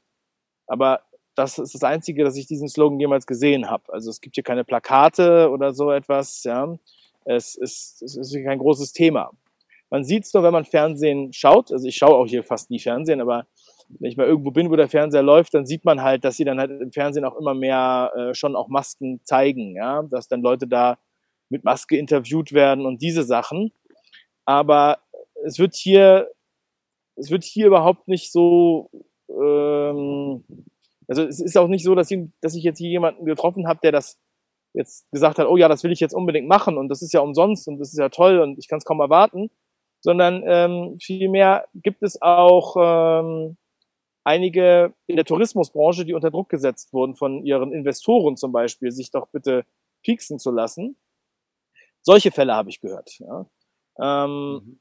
Aber 0.67 1.01
das 1.35 1.57
ist 1.57 1.73
das 1.73 1.83
Einzige, 1.83 2.23
dass 2.23 2.35
ich 2.35 2.47
diesen 2.47 2.67
Slogan 2.67 2.99
jemals 2.99 3.25
gesehen 3.25 3.69
habe. 3.69 3.91
Also 3.93 4.09
es 4.09 4.21
gibt 4.21 4.35
hier 4.35 4.43
keine 4.43 4.63
Plakate 4.63 5.49
oder 5.49 5.73
so 5.73 5.91
etwas. 5.91 6.43
Ja. 6.43 6.77
Es, 7.25 7.55
ist, 7.55 8.01
es 8.01 8.17
ist 8.17 8.33
kein 8.43 8.59
großes 8.59 8.93
Thema. 8.93 9.31
Man 9.89 10.03
sieht 10.03 10.25
es 10.25 10.33
nur, 10.33 10.43
wenn 10.43 10.53
man 10.53 10.65
Fernsehen 10.65 11.33
schaut. 11.33 11.71
Also 11.71 11.87
ich 11.87 11.95
schaue 11.95 12.15
auch 12.15 12.27
hier 12.27 12.43
fast 12.43 12.69
nie 12.69 12.79
Fernsehen, 12.79 13.21
aber 13.21 13.47
wenn 13.87 14.11
ich 14.11 14.17
mal 14.17 14.27
irgendwo 14.27 14.51
bin, 14.51 14.69
wo 14.69 14.75
der 14.75 14.87
Fernseher 14.87 15.23
läuft, 15.23 15.53
dann 15.53 15.65
sieht 15.65 15.83
man 15.83 16.01
halt, 16.01 16.23
dass 16.23 16.37
sie 16.37 16.45
dann 16.45 16.59
halt 16.59 16.69
im 16.69 16.91
Fernsehen 16.91 17.25
auch 17.25 17.35
immer 17.37 17.55
mehr 17.55 18.11
äh, 18.15 18.33
schon 18.33 18.55
auch 18.55 18.67
Masken 18.67 19.21
zeigen, 19.23 19.75
ja, 19.75 20.03
dass 20.03 20.27
dann 20.27 20.41
Leute 20.41 20.67
da 20.67 20.99
mit 21.49 21.63
Maske 21.63 21.97
interviewt 21.97 22.53
werden 22.53 22.85
und 22.85 23.01
diese 23.01 23.23
Sachen. 23.23 23.71
Aber 24.45 24.99
es 25.43 25.57
wird 25.57 25.75
hier 25.75 26.29
es 27.19 27.29
wird 27.29 27.43
hier 27.43 27.67
überhaupt 27.67 28.07
nicht 28.07 28.31
so, 28.31 28.89
ähm, 29.29 30.43
also 31.07 31.23
es 31.23 31.39
ist 31.39 31.57
auch 31.57 31.67
nicht 31.67 31.83
so, 31.83 31.95
dass 31.95 32.09
ich, 32.11 32.19
dass 32.41 32.55
ich 32.55 32.63
jetzt 32.63 32.77
hier 32.77 32.89
jemanden 32.89 33.25
getroffen 33.25 33.67
habe, 33.67 33.79
der 33.83 33.91
das 33.91 34.19
jetzt 34.73 35.11
gesagt 35.11 35.39
hat, 35.39 35.47
oh 35.47 35.57
ja, 35.57 35.67
das 35.67 35.83
will 35.83 35.91
ich 35.91 35.99
jetzt 35.99 36.13
unbedingt 36.13 36.47
machen 36.47 36.77
und 36.77 36.89
das 36.89 37.01
ist 37.01 37.13
ja 37.13 37.19
umsonst 37.19 37.67
und 37.67 37.79
das 37.79 37.91
ist 37.91 37.99
ja 37.99 38.09
toll 38.09 38.39
und 38.39 38.57
ich 38.57 38.67
kann 38.67 38.77
es 38.77 38.85
kaum 38.85 38.99
erwarten, 38.99 39.49
sondern 40.01 40.43
ähm, 40.45 40.97
vielmehr 41.01 41.67
gibt 41.73 42.03
es 42.03 42.21
auch 42.21 42.75
ähm, 42.79 43.57
einige 44.23 44.93
in 45.07 45.15
der 45.15 45.25
Tourismusbranche, 45.25 46.05
die 46.05 46.13
unter 46.13 46.31
Druck 46.31 46.49
gesetzt 46.49 46.93
wurden 46.93 47.15
von 47.15 47.45
ihren 47.45 47.73
Investoren 47.73 48.37
zum 48.37 48.51
Beispiel, 48.51 48.91
sich 48.91 49.11
doch 49.11 49.27
bitte 49.27 49.65
pieksen 50.03 50.39
zu 50.39 50.51
lassen. 50.51 50.97
Solche 52.01 52.31
Fälle 52.31 52.55
habe 52.55 52.69
ich 52.69 52.79
gehört. 52.79 53.19
Ja. 53.19 53.45
Ähm, 54.01 54.61
mhm. 54.63 54.79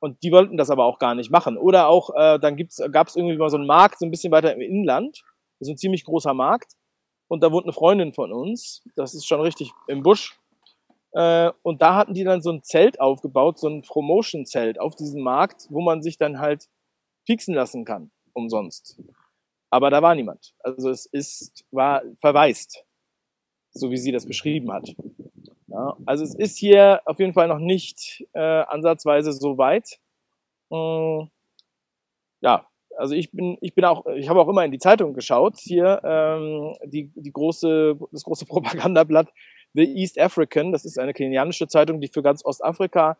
Und 0.00 0.22
die 0.22 0.32
wollten 0.32 0.56
das 0.56 0.70
aber 0.70 0.84
auch 0.84 0.98
gar 0.98 1.14
nicht 1.14 1.30
machen. 1.30 1.56
Oder 1.56 1.88
auch, 1.88 2.10
äh, 2.14 2.38
dann 2.38 2.56
gab 2.92 3.08
es 3.08 3.16
irgendwie 3.16 3.36
mal 3.36 3.48
so 3.48 3.56
einen 3.56 3.66
Markt, 3.66 3.98
so 3.98 4.06
ein 4.06 4.10
bisschen 4.10 4.32
weiter 4.32 4.52
im 4.52 4.60
Inland. 4.60 5.22
Das 5.58 5.68
ist 5.68 5.74
ein 5.74 5.78
ziemlich 5.78 6.04
großer 6.04 6.34
Markt. 6.34 6.72
Und 7.28 7.42
da 7.42 7.50
wohnt 7.50 7.64
eine 7.64 7.72
Freundin 7.72 8.12
von 8.12 8.32
uns. 8.32 8.84
Das 8.94 9.14
ist 9.14 9.26
schon 9.26 9.40
richtig 9.40 9.72
im 9.88 10.02
Busch. 10.02 10.38
Äh, 11.16 11.50
und 11.62 11.80
da 11.80 11.94
hatten 11.94 12.12
die 12.12 12.24
dann 12.24 12.42
so 12.42 12.50
ein 12.50 12.62
Zelt 12.62 13.00
aufgebaut, 13.00 13.58
so 13.58 13.68
ein 13.68 13.80
Promotion-Zelt 13.80 14.78
auf 14.78 14.94
diesem 14.94 15.22
Markt, 15.22 15.66
wo 15.70 15.80
man 15.80 16.02
sich 16.02 16.18
dann 16.18 16.40
halt 16.40 16.68
fixen 17.24 17.54
lassen 17.54 17.86
kann, 17.86 18.10
umsonst. 18.34 19.00
Aber 19.70 19.88
da 19.88 20.02
war 20.02 20.14
niemand. 20.14 20.54
Also 20.60 20.90
es 20.90 21.06
ist, 21.06 21.64
war 21.70 22.02
verwaist, 22.20 22.84
so 23.70 23.90
wie 23.90 23.96
sie 23.96 24.12
das 24.12 24.26
beschrieben 24.26 24.70
hat. 24.70 24.94
Ja, 25.68 25.96
also 26.04 26.22
es 26.22 26.34
ist 26.34 26.58
hier 26.58 27.00
auf 27.06 27.18
jeden 27.18 27.32
Fall 27.32 27.48
noch 27.48 27.60
nicht 27.60 28.26
äh, 28.34 28.38
ansatzweise 28.68 29.32
so 29.32 29.56
weit. 29.56 29.98
Ähm, 30.70 31.30
ja, 32.42 32.66
also 32.98 33.14
ich 33.14 33.32
bin, 33.32 33.56
ich 33.62 33.74
bin 33.74 33.86
auch, 33.86 34.04
ich 34.04 34.28
habe 34.28 34.40
auch 34.40 34.48
immer 34.48 34.66
in 34.66 34.70
die 34.70 34.78
Zeitung 34.78 35.14
geschaut. 35.14 35.56
Hier 35.60 36.02
ähm, 36.04 36.76
die, 36.84 37.10
die 37.14 37.32
große, 37.32 37.98
das 38.12 38.22
große 38.22 38.44
Propagandablatt 38.46 39.32
The 39.76 39.84
East 39.84 40.18
African. 40.18 40.72
Das 40.72 40.84
ist 40.84 40.98
eine 40.98 41.14
kenianische 41.14 41.68
Zeitung, 41.68 42.00
die 42.00 42.08
für 42.08 42.22
ganz 42.22 42.44
Ostafrika 42.44 43.18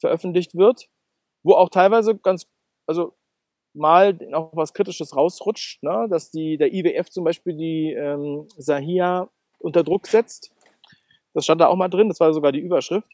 veröffentlicht 0.00 0.56
wird, 0.56 0.88
wo 1.44 1.52
auch 1.52 1.68
teilweise 1.68 2.16
ganz, 2.16 2.48
also 2.86 3.14
mal 3.72 4.18
auch 4.32 4.50
was 4.54 4.74
Kritisches 4.74 5.16
rausrutscht, 5.16 5.82
ne? 5.84 6.08
dass 6.10 6.30
die 6.30 6.56
der 6.56 6.74
IWF 6.74 7.08
zum 7.10 7.22
Beispiel 7.24 7.56
die 7.56 7.92
ähm, 7.92 8.48
Sahia 8.56 9.30
unter 9.60 9.84
Druck 9.84 10.08
setzt 10.08 10.52
das 11.34 11.44
stand 11.44 11.60
da 11.60 11.68
auch 11.68 11.76
mal 11.76 11.88
drin, 11.88 12.08
das 12.08 12.20
war 12.20 12.32
sogar 12.32 12.52
die 12.52 12.60
Überschrift. 12.60 13.10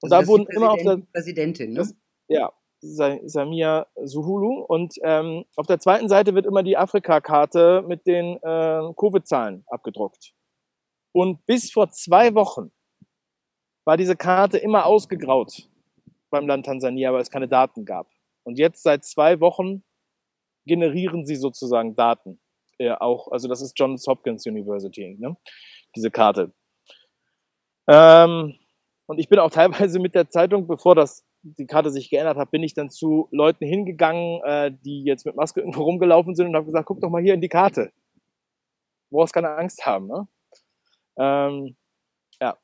Und 0.00 0.12
also 0.12 0.24
da 0.24 0.26
wurden 0.26 0.46
immer 0.54 0.72
auf 0.72 0.82
der 0.82 1.00
Präsidentin, 1.12 1.72
ne? 1.72 1.78
Das, 1.78 1.94
ja, 2.28 2.52
Samia 2.80 3.86
Suhulu. 4.02 4.62
Und 4.62 4.94
ähm, 5.02 5.44
auf 5.56 5.66
der 5.66 5.78
zweiten 5.78 6.08
Seite 6.08 6.34
wird 6.34 6.46
immer 6.46 6.64
die 6.64 6.76
Afrika-Karte 6.76 7.84
mit 7.86 8.06
den 8.06 8.36
äh, 8.42 8.92
Covid-Zahlen 8.96 9.64
abgedruckt. 9.68 10.32
Und 11.12 11.44
bis 11.46 11.70
vor 11.70 11.90
zwei 11.90 12.34
Wochen 12.34 12.72
war 13.84 13.96
diese 13.96 14.16
Karte 14.16 14.58
immer 14.58 14.86
ausgegraut 14.86 15.68
beim 16.30 16.46
Land 16.46 16.66
Tansania, 16.66 17.12
weil 17.12 17.20
es 17.20 17.30
keine 17.30 17.48
Daten 17.48 17.84
gab. 17.84 18.08
Und 18.44 18.58
jetzt 18.58 18.82
seit 18.82 19.04
zwei 19.04 19.40
Wochen 19.40 19.84
generieren 20.66 21.26
sie 21.26 21.36
sozusagen 21.36 21.94
Daten. 21.94 22.40
Äh, 22.78 22.92
auch, 22.92 23.30
also 23.30 23.48
das 23.48 23.60
ist 23.60 23.78
Johns 23.78 24.06
Hopkins 24.06 24.46
University, 24.46 25.16
ne? 25.18 25.36
diese 25.94 26.10
Karte. 26.10 26.52
Ähm, 27.88 28.54
und 29.06 29.18
ich 29.18 29.28
bin 29.28 29.38
auch 29.38 29.50
teilweise 29.50 29.98
mit 29.98 30.14
der 30.14 30.30
Zeitung, 30.30 30.66
bevor 30.66 30.94
das 30.94 31.26
die 31.42 31.66
Karte 31.66 31.90
sich 31.90 32.08
geändert 32.08 32.36
hat, 32.36 32.50
bin 32.52 32.62
ich 32.62 32.74
dann 32.74 32.88
zu 32.88 33.28
Leuten 33.32 33.66
hingegangen, 33.66 34.40
äh, 34.44 34.72
die 34.72 35.02
jetzt 35.02 35.26
mit 35.26 35.34
Maske 35.34 35.60
irgendwo 35.60 35.82
rumgelaufen 35.82 36.36
sind 36.36 36.46
und 36.46 36.54
habe 36.54 36.66
gesagt, 36.66 36.86
guck 36.86 37.00
doch 37.00 37.10
mal 37.10 37.22
hier 37.22 37.34
in 37.34 37.40
die 37.40 37.48
Karte. 37.48 37.92
Du 39.10 39.16
brauchst 39.16 39.34
keine 39.34 39.50
Angst 39.56 39.84
haben. 39.84 40.06
Ne? 40.06 40.28
Ähm, 41.16 41.76
ja. 42.40 42.58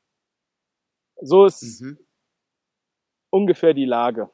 So 1.20 1.46
ist 1.46 1.80
mhm. 1.80 1.98
ungefähr 3.30 3.74
die 3.74 3.84
Lage. 3.84 4.30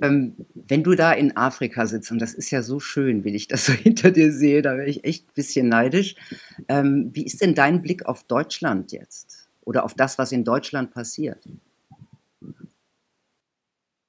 Ähm, 0.00 0.34
wenn 0.54 0.82
du 0.82 0.94
da 0.94 1.12
in 1.12 1.36
Afrika 1.36 1.86
sitzt, 1.86 2.10
und 2.10 2.18
das 2.18 2.34
ist 2.34 2.50
ja 2.50 2.62
so 2.62 2.80
schön, 2.80 3.24
wie 3.24 3.34
ich 3.34 3.48
das 3.48 3.66
so 3.66 3.72
hinter 3.72 4.10
dir 4.10 4.32
sehe, 4.32 4.62
da 4.62 4.76
wäre 4.76 4.88
ich 4.88 5.04
echt 5.04 5.28
ein 5.28 5.34
bisschen 5.34 5.68
neidisch. 5.68 6.16
Ähm, 6.68 7.10
wie 7.12 7.24
ist 7.24 7.40
denn 7.40 7.54
dein 7.54 7.82
Blick 7.82 8.06
auf 8.06 8.24
Deutschland 8.24 8.92
jetzt? 8.92 9.42
oder 9.64 9.84
auf 9.84 9.94
das, 9.94 10.18
was 10.18 10.32
in 10.32 10.44
Deutschland 10.44 10.92
passiert? 10.92 11.44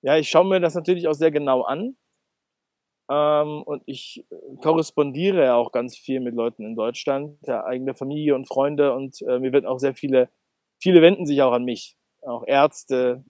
Ja, 0.01 0.17
ich 0.17 0.29
schaue 0.29 0.45
mir 0.45 0.59
das 0.59 0.75
natürlich 0.75 1.07
auch 1.07 1.13
sehr 1.13 1.31
genau 1.31 1.61
an. 1.61 1.95
Ähm, 3.09 3.63
und 3.63 3.83
ich 3.85 4.25
korrespondiere 4.61 5.43
ja 5.43 5.55
auch 5.55 5.71
ganz 5.71 5.97
viel 5.97 6.19
mit 6.19 6.35
Leuten 6.35 6.65
in 6.65 6.75
Deutschland, 6.75 7.37
ja, 7.47 7.63
eigene 7.65 7.93
Familie 7.93 8.35
und 8.35 8.47
Freunde. 8.47 8.93
Und 8.93 9.21
äh, 9.23 9.39
mir 9.39 9.51
wird 9.53 9.65
auch 9.65 9.79
sehr 9.79 9.93
viele, 9.93 10.29
viele 10.81 11.01
wenden 11.01 11.25
sich 11.25 11.41
auch 11.41 11.53
an 11.53 11.65
mich. 11.65 11.97
Auch 12.21 12.43
Ärzte, 12.47 13.25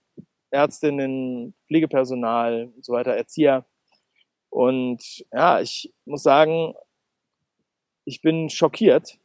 Ärztinnen, 0.50 1.54
Pflegepersonal 1.66 2.72
und 2.74 2.84
so 2.84 2.92
weiter, 2.92 3.12
Erzieher. 3.12 3.66
Und 4.50 5.24
ja, 5.32 5.60
ich 5.60 5.92
muss 6.04 6.22
sagen, 6.22 6.74
ich 8.04 8.20
bin 8.20 8.48
schockiert, 8.50 9.18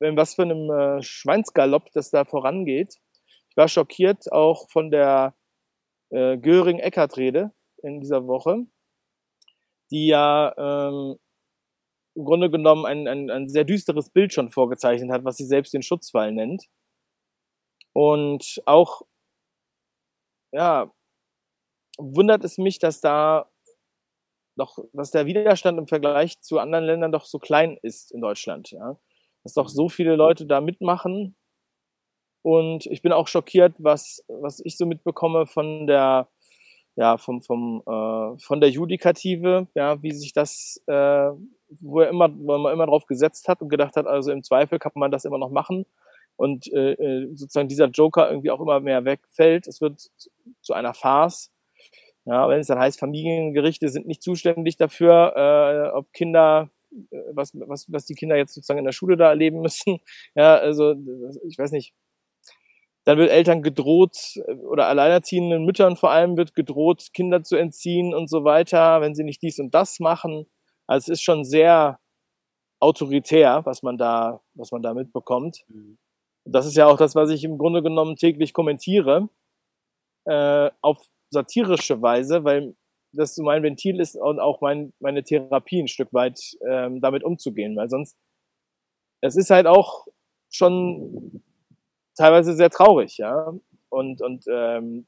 wenn 0.00 0.16
was 0.16 0.34
für 0.34 0.42
einem 0.42 0.70
äh, 0.70 1.02
Schweinsgalopp 1.02 1.92
das 1.92 2.10
da 2.10 2.24
vorangeht. 2.24 2.96
Ich 3.50 3.56
war 3.56 3.68
schockiert 3.68 4.32
auch 4.32 4.68
von 4.70 4.90
der 4.90 5.34
äh, 6.10 6.36
Göring-Eckert-Rede 6.38 7.52
in 7.82 8.00
dieser 8.00 8.26
Woche, 8.26 8.66
die 9.90 10.08
ja 10.08 10.54
ähm, 10.56 11.16
im 12.14 12.24
Grunde 12.24 12.50
genommen 12.50 12.86
ein, 12.86 13.08
ein, 13.08 13.30
ein 13.30 13.48
sehr 13.48 13.64
düsteres 13.64 14.10
Bild 14.10 14.32
schon 14.32 14.50
vorgezeichnet 14.50 15.10
hat, 15.10 15.24
was 15.24 15.36
sie 15.36 15.46
selbst 15.46 15.72
den 15.72 15.82
Schutzfall 15.82 16.32
nennt. 16.32 16.66
Und 17.92 18.60
auch, 18.66 19.02
ja, 20.52 20.90
wundert 21.98 22.44
es 22.44 22.58
mich, 22.58 22.78
dass 22.78 23.00
da 23.00 23.50
doch, 24.56 24.78
dass 24.92 25.10
der 25.10 25.26
Widerstand 25.26 25.78
im 25.78 25.86
Vergleich 25.86 26.40
zu 26.40 26.58
anderen 26.58 26.84
Ländern 26.84 27.12
doch 27.12 27.24
so 27.24 27.38
klein 27.38 27.78
ist 27.82 28.12
in 28.12 28.20
Deutschland, 28.20 28.70
ja. 28.70 28.98
Dass 29.42 29.54
doch 29.54 29.68
so 29.68 29.88
viele 29.88 30.16
Leute 30.16 30.46
da 30.46 30.60
mitmachen. 30.60 31.34
Und 32.42 32.86
ich 32.86 33.02
bin 33.02 33.12
auch 33.12 33.28
schockiert, 33.28 33.76
was, 33.78 34.24
was 34.28 34.60
ich 34.64 34.76
so 34.76 34.86
mitbekomme 34.86 35.46
von 35.46 35.86
der, 35.86 36.28
ja, 36.96 37.16
vom, 37.18 37.42
vom, 37.42 37.82
äh, 37.86 38.38
von 38.42 38.60
der 38.60 38.70
Judikative, 38.70 39.68
ja, 39.74 40.02
wie 40.02 40.12
sich 40.12 40.32
das, 40.32 40.82
äh, 40.86 41.30
wo 41.80 42.00
er 42.00 42.08
immer, 42.08 42.28
wo 42.32 42.58
man 42.58 42.72
immer 42.72 42.86
drauf 42.86 43.06
gesetzt 43.06 43.48
hat 43.48 43.62
und 43.62 43.68
gedacht 43.68 43.96
hat, 43.96 44.06
also 44.06 44.32
im 44.32 44.42
Zweifel 44.42 44.78
kann 44.78 44.92
man 44.94 45.10
das 45.10 45.24
immer 45.24 45.38
noch 45.38 45.50
machen 45.50 45.86
und 46.36 46.72
äh, 46.72 46.92
äh 46.92 47.28
sozusagen 47.34 47.68
dieser 47.68 47.86
Joker 47.86 48.28
irgendwie 48.28 48.50
auch 48.50 48.60
immer 48.60 48.80
mehr 48.80 49.04
wegfällt. 49.04 49.66
Es 49.66 49.80
wird 49.80 50.10
zu 50.62 50.72
einer 50.72 50.94
Farce. 50.94 51.50
Ja, 52.26 52.48
wenn 52.48 52.60
es 52.60 52.66
dann 52.66 52.78
heißt, 52.78 53.00
Familiengerichte 53.00 53.88
sind 53.88 54.06
nicht 54.06 54.22
zuständig 54.22 54.76
dafür, 54.76 55.32
äh, 55.36 55.96
ob 55.96 56.12
Kinder, 56.12 56.70
äh, 56.92 57.16
was, 57.32 57.52
was, 57.54 57.90
was 57.90 58.04
die 58.06 58.14
Kinder 58.14 58.36
jetzt 58.36 58.54
sozusagen 58.54 58.78
in 58.78 58.84
der 58.84 58.92
Schule 58.92 59.16
da 59.16 59.30
erleben 59.30 59.60
müssen. 59.62 60.00
Ja, 60.34 60.56
also 60.56 60.94
ich 61.46 61.58
weiß 61.58 61.72
nicht. 61.72 61.94
Dann 63.04 63.18
wird 63.18 63.30
Eltern 63.30 63.62
gedroht 63.62 64.16
oder 64.68 64.86
alleinerziehenden 64.86 65.64
Müttern 65.64 65.96
vor 65.96 66.10
allem 66.10 66.36
wird 66.36 66.54
gedroht, 66.54 67.08
Kinder 67.14 67.42
zu 67.42 67.56
entziehen 67.56 68.14
und 68.14 68.28
so 68.28 68.44
weiter, 68.44 69.00
wenn 69.00 69.14
sie 69.14 69.24
nicht 69.24 69.42
dies 69.42 69.58
und 69.58 69.74
das 69.74 70.00
machen. 70.00 70.46
Also 70.86 71.12
es 71.12 71.18
ist 71.18 71.22
schon 71.22 71.44
sehr 71.44 71.98
autoritär, 72.80 73.64
was 73.64 73.82
man 73.82 73.96
da, 73.96 74.40
was 74.54 74.72
man 74.72 74.82
da 74.82 74.94
mitbekommt. 74.94 75.64
Mhm. 75.68 75.98
Das 76.44 76.66
ist 76.66 76.76
ja 76.76 76.86
auch 76.86 76.96
das, 76.96 77.14
was 77.14 77.30
ich 77.30 77.44
im 77.44 77.58
Grunde 77.58 77.82
genommen 77.82 78.16
täglich 78.16 78.52
kommentiere. 78.52 79.28
Äh, 80.26 80.70
auf 80.80 80.98
satirische 81.30 82.02
Weise, 82.02 82.44
weil 82.44 82.74
das 83.12 83.34
so 83.34 83.42
mein 83.42 83.62
Ventil 83.62 84.00
ist 84.00 84.16
und 84.16 84.40
auch 84.40 84.60
mein, 84.60 84.92
meine 85.00 85.22
Therapie 85.22 85.82
ein 85.82 85.88
Stück 85.88 86.12
weit 86.12 86.56
ähm, 86.68 87.00
damit 87.00 87.24
umzugehen, 87.24 87.76
weil 87.76 87.88
sonst 87.88 88.16
es 89.22 89.36
ist 89.36 89.50
halt 89.50 89.66
auch 89.66 90.06
schon 90.50 91.42
teilweise 92.20 92.54
sehr 92.54 92.70
traurig, 92.70 93.16
ja. 93.18 93.52
Und, 93.88 94.20
und 94.20 94.44
ähm, 94.52 95.06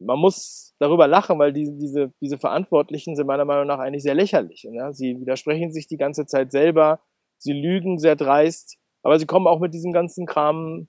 man 0.00 0.18
muss 0.18 0.74
darüber 0.78 1.06
lachen, 1.06 1.38
weil 1.38 1.52
die, 1.52 1.76
diese, 1.76 2.12
diese 2.20 2.38
Verantwortlichen 2.38 3.16
sind 3.16 3.26
meiner 3.26 3.44
Meinung 3.44 3.66
nach 3.66 3.78
eigentlich 3.78 4.02
sehr 4.02 4.14
lächerlich. 4.14 4.66
Ja? 4.70 4.92
Sie 4.92 5.20
widersprechen 5.20 5.72
sich 5.72 5.86
die 5.86 5.96
ganze 5.96 6.26
Zeit 6.26 6.50
selber, 6.50 7.00
sie 7.38 7.52
lügen 7.52 7.98
sehr 7.98 8.14
dreist, 8.14 8.78
aber 9.02 9.18
sie 9.18 9.26
kommen 9.26 9.46
auch 9.46 9.60
mit 9.60 9.74
diesem 9.74 9.92
ganzen 9.92 10.26
Kram 10.26 10.88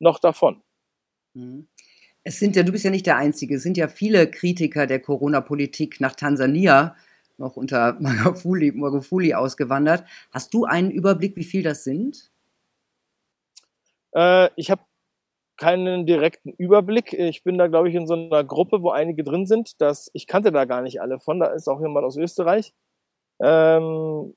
noch 0.00 0.18
davon. 0.18 0.62
Mhm. 1.34 1.68
Es 2.24 2.40
sind 2.40 2.56
ja, 2.56 2.64
du 2.64 2.72
bist 2.72 2.84
ja 2.84 2.90
nicht 2.90 3.06
der 3.06 3.18
Einzige, 3.18 3.56
es 3.56 3.62
sind 3.62 3.76
ja 3.76 3.88
viele 3.88 4.28
Kritiker 4.30 4.86
der 4.86 5.00
Corona-Politik 5.00 6.00
nach 6.00 6.16
Tansania 6.16 6.96
noch 7.38 7.56
unter 7.56 7.96
Magufuli, 8.00 8.72
Magufuli 8.72 9.34
ausgewandert. 9.34 10.04
Hast 10.32 10.52
du 10.54 10.64
einen 10.64 10.90
Überblick, 10.90 11.36
wie 11.36 11.44
viel 11.44 11.62
das 11.62 11.84
sind? 11.84 12.30
Äh, 14.16 14.50
ich 14.56 14.70
habe 14.70 14.82
keinen 15.58 16.06
direkten 16.06 16.50
Überblick. 16.52 17.12
Ich 17.12 17.44
bin 17.44 17.58
da, 17.58 17.66
glaube 17.68 17.88
ich, 17.88 17.94
in 17.94 18.06
so 18.06 18.14
einer 18.14 18.44
Gruppe, 18.44 18.82
wo 18.82 18.90
einige 18.90 19.24
drin 19.24 19.46
sind. 19.46 19.80
Das, 19.80 20.10
ich 20.12 20.26
kannte 20.26 20.52
da 20.52 20.64
gar 20.64 20.82
nicht 20.82 21.00
alle 21.00 21.18
von. 21.18 21.40
Da 21.40 21.46
ist 21.46 21.68
auch 21.68 21.80
jemand 21.80 22.04
aus 22.04 22.16
Österreich. 22.16 22.74
Ähm, 23.40 24.34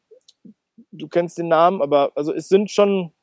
du 0.92 1.08
kennst 1.10 1.38
den 1.38 1.48
Namen, 1.48 1.82
aber 1.82 2.12
also 2.16 2.34
es 2.34 2.48
sind 2.50 2.72
schon 2.72 3.14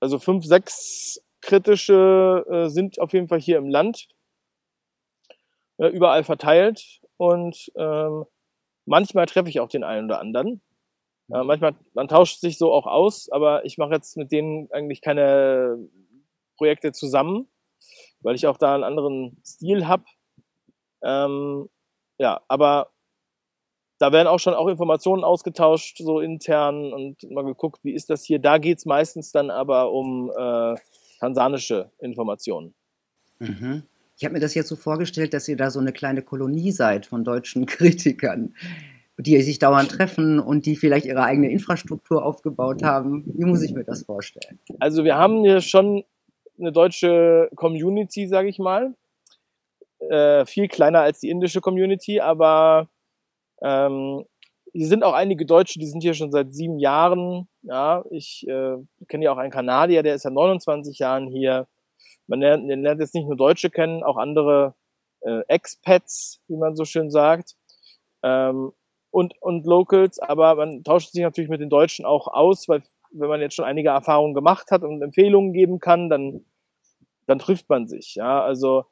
also 0.00 0.18
fünf, 0.18 0.44
sechs 0.44 1.22
kritische 1.40 2.44
äh, 2.50 2.68
sind 2.68 3.00
auf 3.00 3.12
jeden 3.12 3.28
Fall 3.28 3.40
hier 3.40 3.58
im 3.58 3.68
Land 3.68 4.08
äh, 5.78 5.88
überall 5.88 6.24
verteilt 6.24 7.00
und 7.16 7.70
ähm, 7.76 8.24
manchmal 8.86 9.26
treffe 9.26 9.48
ich 9.48 9.60
auch 9.60 9.68
den 9.68 9.84
einen 9.84 10.06
oder 10.06 10.20
anderen. 10.20 10.60
Äh, 11.30 11.44
manchmal, 11.44 11.74
man 11.94 12.08
tauscht 12.08 12.40
sich 12.40 12.58
so 12.58 12.72
auch 12.72 12.86
aus, 12.86 13.30
aber 13.30 13.64
ich 13.64 13.78
mache 13.78 13.92
jetzt 13.92 14.16
mit 14.16 14.32
denen 14.32 14.70
eigentlich 14.72 15.00
keine 15.00 15.78
Projekte 16.56 16.92
zusammen, 16.92 17.48
weil 18.20 18.34
ich 18.34 18.46
auch 18.46 18.56
da 18.56 18.74
einen 18.74 18.84
anderen 18.84 19.40
Stil 19.44 19.86
habe. 19.86 20.04
Ähm, 21.02 21.68
ja, 22.18 22.40
aber 22.48 22.90
da 23.98 24.10
werden 24.10 24.26
auch 24.26 24.40
schon 24.40 24.54
auch 24.54 24.66
Informationen 24.66 25.22
ausgetauscht, 25.22 25.98
so 25.98 26.20
intern 26.20 26.92
und 26.92 27.22
mal 27.30 27.44
geguckt, 27.44 27.84
wie 27.84 27.92
ist 27.92 28.10
das 28.10 28.24
hier. 28.24 28.40
Da 28.40 28.58
geht's 28.58 28.84
meistens 28.84 29.30
dann 29.30 29.50
aber 29.50 29.92
um 29.92 30.30
äh, 30.36 30.74
tansanische 31.20 31.92
Informationen. 31.98 32.74
Mhm. 33.38 33.84
Ich 34.16 34.24
habe 34.24 34.34
mir 34.34 34.40
das 34.40 34.54
jetzt 34.54 34.68
so 34.68 34.76
vorgestellt, 34.76 35.34
dass 35.34 35.48
ihr 35.48 35.56
da 35.56 35.70
so 35.70 35.78
eine 35.78 35.92
kleine 35.92 36.22
Kolonie 36.22 36.72
seid 36.72 37.06
von 37.06 37.24
deutschen 37.24 37.66
Kritikern, 37.66 38.54
die 39.18 39.40
sich 39.42 39.58
dauernd 39.58 39.90
treffen 39.90 40.40
und 40.40 40.66
die 40.66 40.76
vielleicht 40.76 41.06
ihre 41.06 41.22
eigene 41.22 41.50
Infrastruktur 41.50 42.24
aufgebaut 42.24 42.82
haben. 42.82 43.24
Wie 43.26 43.44
muss 43.44 43.62
ich 43.62 43.72
mir 43.72 43.84
das 43.84 44.04
vorstellen? 44.04 44.58
Also 44.80 45.04
wir 45.04 45.16
haben 45.16 45.42
hier 45.44 45.60
schon 45.60 46.04
eine 46.58 46.72
deutsche 46.72 47.50
Community, 47.54 48.26
sage 48.26 48.48
ich 48.48 48.58
mal. 48.58 48.94
Äh, 50.10 50.46
viel 50.46 50.68
kleiner 50.68 51.00
als 51.00 51.20
die 51.20 51.30
indische 51.30 51.60
Community, 51.60 52.20
aber 52.20 52.88
ähm, 53.62 54.24
hier 54.72 54.86
sind 54.86 55.04
auch 55.04 55.12
einige 55.12 55.44
Deutsche, 55.44 55.78
die 55.78 55.86
sind 55.86 56.02
hier 56.02 56.14
schon 56.14 56.32
seit 56.32 56.52
sieben 56.52 56.78
Jahren. 56.78 57.48
Ja, 57.62 58.04
ich 58.10 58.46
äh, 58.48 58.76
kenne 59.08 59.24
ja 59.24 59.32
auch 59.32 59.36
einen 59.36 59.52
Kanadier, 59.52 60.02
der 60.02 60.14
ist 60.14 60.22
seit 60.22 60.32
29 60.32 60.98
Jahren 60.98 61.28
hier. 61.28 61.68
Man 62.26 62.40
lernt, 62.40 62.66
man 62.66 62.82
lernt 62.82 63.00
jetzt 63.00 63.14
nicht 63.14 63.26
nur 63.26 63.36
Deutsche 63.36 63.70
kennen, 63.70 64.02
auch 64.02 64.16
andere 64.16 64.74
äh, 65.20 65.42
Expats, 65.48 66.40
wie 66.48 66.56
man 66.56 66.74
so 66.74 66.84
schön 66.84 67.10
sagt, 67.10 67.54
ähm, 68.22 68.72
und, 69.12 69.40
und 69.40 69.64
Locals. 69.66 70.18
Aber 70.18 70.56
man 70.56 70.82
tauscht 70.82 71.12
sich 71.12 71.22
natürlich 71.22 71.50
mit 71.50 71.60
den 71.60 71.70
Deutschen 71.70 72.04
auch 72.04 72.26
aus, 72.26 72.68
weil 72.68 72.82
wenn 73.12 73.28
man 73.28 73.40
jetzt 73.40 73.54
schon 73.54 73.64
einige 73.64 73.90
Erfahrungen 73.90 74.34
gemacht 74.34 74.70
hat 74.70 74.82
und 74.82 75.02
Empfehlungen 75.02 75.52
geben 75.52 75.78
kann, 75.78 76.08
dann, 76.08 76.44
dann 77.26 77.38
trifft 77.38 77.68
man 77.68 77.86
sich. 77.86 78.14
Ja, 78.16 78.42
also 78.42 78.86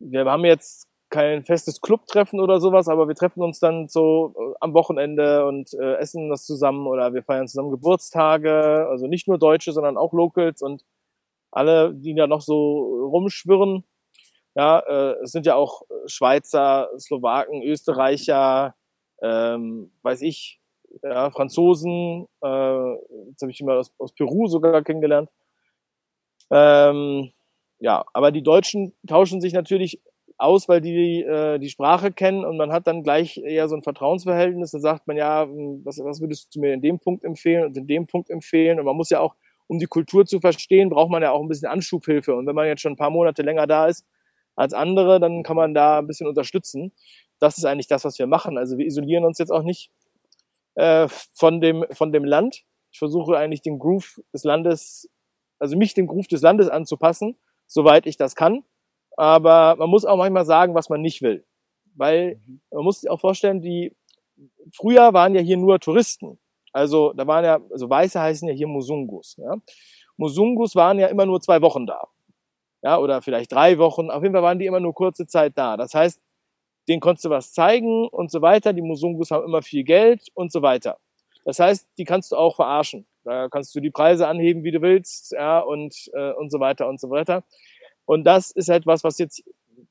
wir 0.00 0.24
haben 0.24 0.44
jetzt 0.44 0.88
kein 1.10 1.42
festes 1.42 1.80
Clubtreffen 1.80 2.40
oder 2.40 2.60
sowas, 2.60 2.88
aber 2.88 3.08
wir 3.08 3.14
treffen 3.14 3.42
uns 3.42 3.60
dann 3.60 3.88
so 3.88 4.34
äh, 4.36 4.54
am 4.60 4.74
Wochenende 4.74 5.46
und 5.46 5.72
äh, 5.74 5.94
essen 5.96 6.28
das 6.28 6.44
zusammen 6.44 6.86
oder 6.86 7.14
wir 7.14 7.22
feiern 7.22 7.48
zusammen 7.48 7.70
Geburtstage, 7.70 8.86
also 8.90 9.06
nicht 9.06 9.26
nur 9.26 9.38
Deutsche, 9.38 9.72
sondern 9.72 9.96
auch 9.96 10.12
Locals 10.12 10.60
und 10.60 10.84
alle, 11.50 11.94
die 11.94 12.14
da 12.14 12.26
noch 12.26 12.42
so 12.42 13.08
rumschwirren. 13.10 13.84
Ja, 14.54 14.80
äh, 14.80 15.14
es 15.22 15.32
sind 15.32 15.46
ja 15.46 15.54
auch 15.54 15.82
Schweizer, 16.06 16.90
Slowaken, 16.98 17.62
Österreicher, 17.62 18.74
ähm, 19.22 19.90
weiß 20.02 20.22
ich, 20.22 20.60
ja, 21.02 21.30
Franzosen, 21.30 22.26
äh, 22.42 22.92
jetzt 23.28 23.42
habe 23.42 23.50
ich 23.50 23.58
jemand 23.58 23.78
aus, 23.78 23.92
aus 23.98 24.12
Peru 24.12 24.46
sogar 24.46 24.82
kennengelernt. 24.82 25.30
Ähm, 26.50 27.30
ja, 27.78 28.04
aber 28.12 28.32
die 28.32 28.42
Deutschen 28.42 28.94
tauschen 29.06 29.40
sich 29.40 29.52
natürlich 29.52 30.00
aus, 30.38 30.68
weil 30.68 30.80
die 30.80 31.22
äh, 31.22 31.58
die 31.58 31.68
Sprache 31.68 32.12
kennen 32.12 32.44
und 32.44 32.56
man 32.56 32.72
hat 32.72 32.86
dann 32.86 33.02
gleich 33.02 33.38
eher 33.38 33.68
so 33.68 33.74
ein 33.76 33.82
Vertrauensverhältnis. 33.82 34.70
Da 34.70 34.78
sagt 34.78 35.06
man 35.06 35.16
ja, 35.16 35.42
hm, 35.44 35.82
was, 35.84 35.98
was 35.98 36.20
würdest 36.20 36.54
du 36.54 36.60
mir 36.60 36.72
in 36.72 36.80
dem 36.80 36.98
Punkt 37.00 37.24
empfehlen 37.24 37.66
und 37.66 37.76
in 37.76 37.86
dem 37.86 38.06
Punkt 38.06 38.30
empfehlen? 38.30 38.78
Und 38.78 38.86
man 38.86 38.96
muss 38.96 39.10
ja 39.10 39.20
auch, 39.20 39.34
um 39.66 39.78
die 39.78 39.86
Kultur 39.86 40.24
zu 40.26 40.40
verstehen, 40.40 40.90
braucht 40.90 41.10
man 41.10 41.22
ja 41.22 41.32
auch 41.32 41.42
ein 41.42 41.48
bisschen 41.48 41.68
Anschubhilfe. 41.68 42.34
Und 42.34 42.46
wenn 42.46 42.54
man 42.54 42.66
jetzt 42.66 42.80
schon 42.82 42.92
ein 42.92 42.96
paar 42.96 43.10
Monate 43.10 43.42
länger 43.42 43.66
da 43.66 43.86
ist 43.86 44.06
als 44.54 44.72
andere, 44.74 45.20
dann 45.20 45.42
kann 45.42 45.56
man 45.56 45.74
da 45.74 45.98
ein 45.98 46.06
bisschen 46.06 46.26
unterstützen. 46.28 46.92
Das 47.40 47.58
ist 47.58 47.64
eigentlich 47.64 47.86
das, 47.86 48.04
was 48.04 48.18
wir 48.18 48.26
machen. 48.26 48.58
Also 48.58 48.78
wir 48.78 48.86
isolieren 48.86 49.24
uns 49.24 49.38
jetzt 49.38 49.50
auch 49.50 49.62
nicht 49.62 49.90
äh, 50.74 51.08
von 51.08 51.60
dem 51.60 51.84
von 51.92 52.12
dem 52.12 52.24
Land. 52.24 52.64
Ich 52.90 52.98
versuche 52.98 53.36
eigentlich 53.36 53.62
den 53.62 53.78
Groove 53.78 54.20
des 54.32 54.44
Landes, 54.44 55.10
also 55.58 55.76
mich 55.76 55.94
dem 55.94 56.06
Groove 56.06 56.28
des 56.28 56.42
Landes 56.42 56.68
anzupassen, 56.68 57.36
soweit 57.66 58.06
ich 58.06 58.16
das 58.16 58.34
kann 58.34 58.64
aber 59.18 59.74
man 59.74 59.90
muss 59.90 60.04
auch 60.04 60.16
manchmal 60.16 60.44
sagen, 60.44 60.76
was 60.76 60.88
man 60.88 61.02
nicht 61.02 61.22
will. 61.22 61.44
Weil 61.96 62.40
mhm. 62.46 62.60
man 62.70 62.84
muss 62.84 63.00
sich 63.00 63.10
auch 63.10 63.18
vorstellen, 63.18 63.60
die 63.60 63.96
früher 64.72 65.12
waren 65.12 65.34
ja 65.34 65.40
hier 65.40 65.56
nur 65.56 65.80
Touristen. 65.80 66.38
Also 66.72 67.12
da 67.14 67.26
waren 67.26 67.44
ja, 67.44 67.58
also 67.72 67.90
Weiße 67.90 68.20
heißen 68.20 68.48
ja 68.48 68.54
hier 68.54 68.68
Musungus. 68.68 69.36
Ja? 69.36 69.56
Musungus 70.16 70.76
waren 70.76 71.00
ja 71.00 71.08
immer 71.08 71.26
nur 71.26 71.40
zwei 71.40 71.60
Wochen 71.62 71.84
da. 71.84 72.06
Ja, 72.80 72.98
oder 72.98 73.20
vielleicht 73.20 73.50
drei 73.50 73.76
Wochen. 73.78 74.08
Auf 74.08 74.22
jeden 74.22 74.34
Fall 74.34 74.44
waren 74.44 74.60
die 74.60 74.66
immer 74.66 74.78
nur 74.78 74.94
kurze 74.94 75.26
Zeit 75.26 75.58
da. 75.58 75.76
Das 75.76 75.94
heißt, 75.94 76.22
denen 76.88 77.00
konntest 77.00 77.24
du 77.26 77.30
was 77.30 77.52
zeigen 77.52 78.08
und 78.08 78.30
so 78.30 78.42
weiter. 78.42 78.72
Die 78.72 78.82
Musungus 78.82 79.30
haben 79.30 79.44
immer 79.44 79.62
viel 79.62 79.84
Geld 79.84 80.28
und 80.34 80.50
so 80.50 80.62
weiter. 80.62 80.98
Das 81.44 81.58
heißt, 81.60 81.88
die 81.98 82.04
kannst 82.04 82.32
du 82.32 82.36
auch 82.36 82.56
verarschen. 82.56 83.06
Da 83.24 83.48
kannst 83.48 83.74
du 83.74 83.80
die 83.80 83.90
Preise 83.90 84.26
anheben, 84.26 84.64
wie 84.64 84.70
du 84.70 84.80
willst, 84.80 85.32
ja, 85.32 85.60
und, 85.60 85.94
äh, 86.14 86.32
und 86.32 86.50
so 86.50 86.60
weiter 86.60 86.88
und 86.88 87.00
so 87.00 87.10
weiter. 87.10 87.44
Und 88.06 88.24
das 88.24 88.50
ist 88.50 88.70
etwas, 88.70 89.04
was 89.04 89.18
jetzt, 89.18 89.44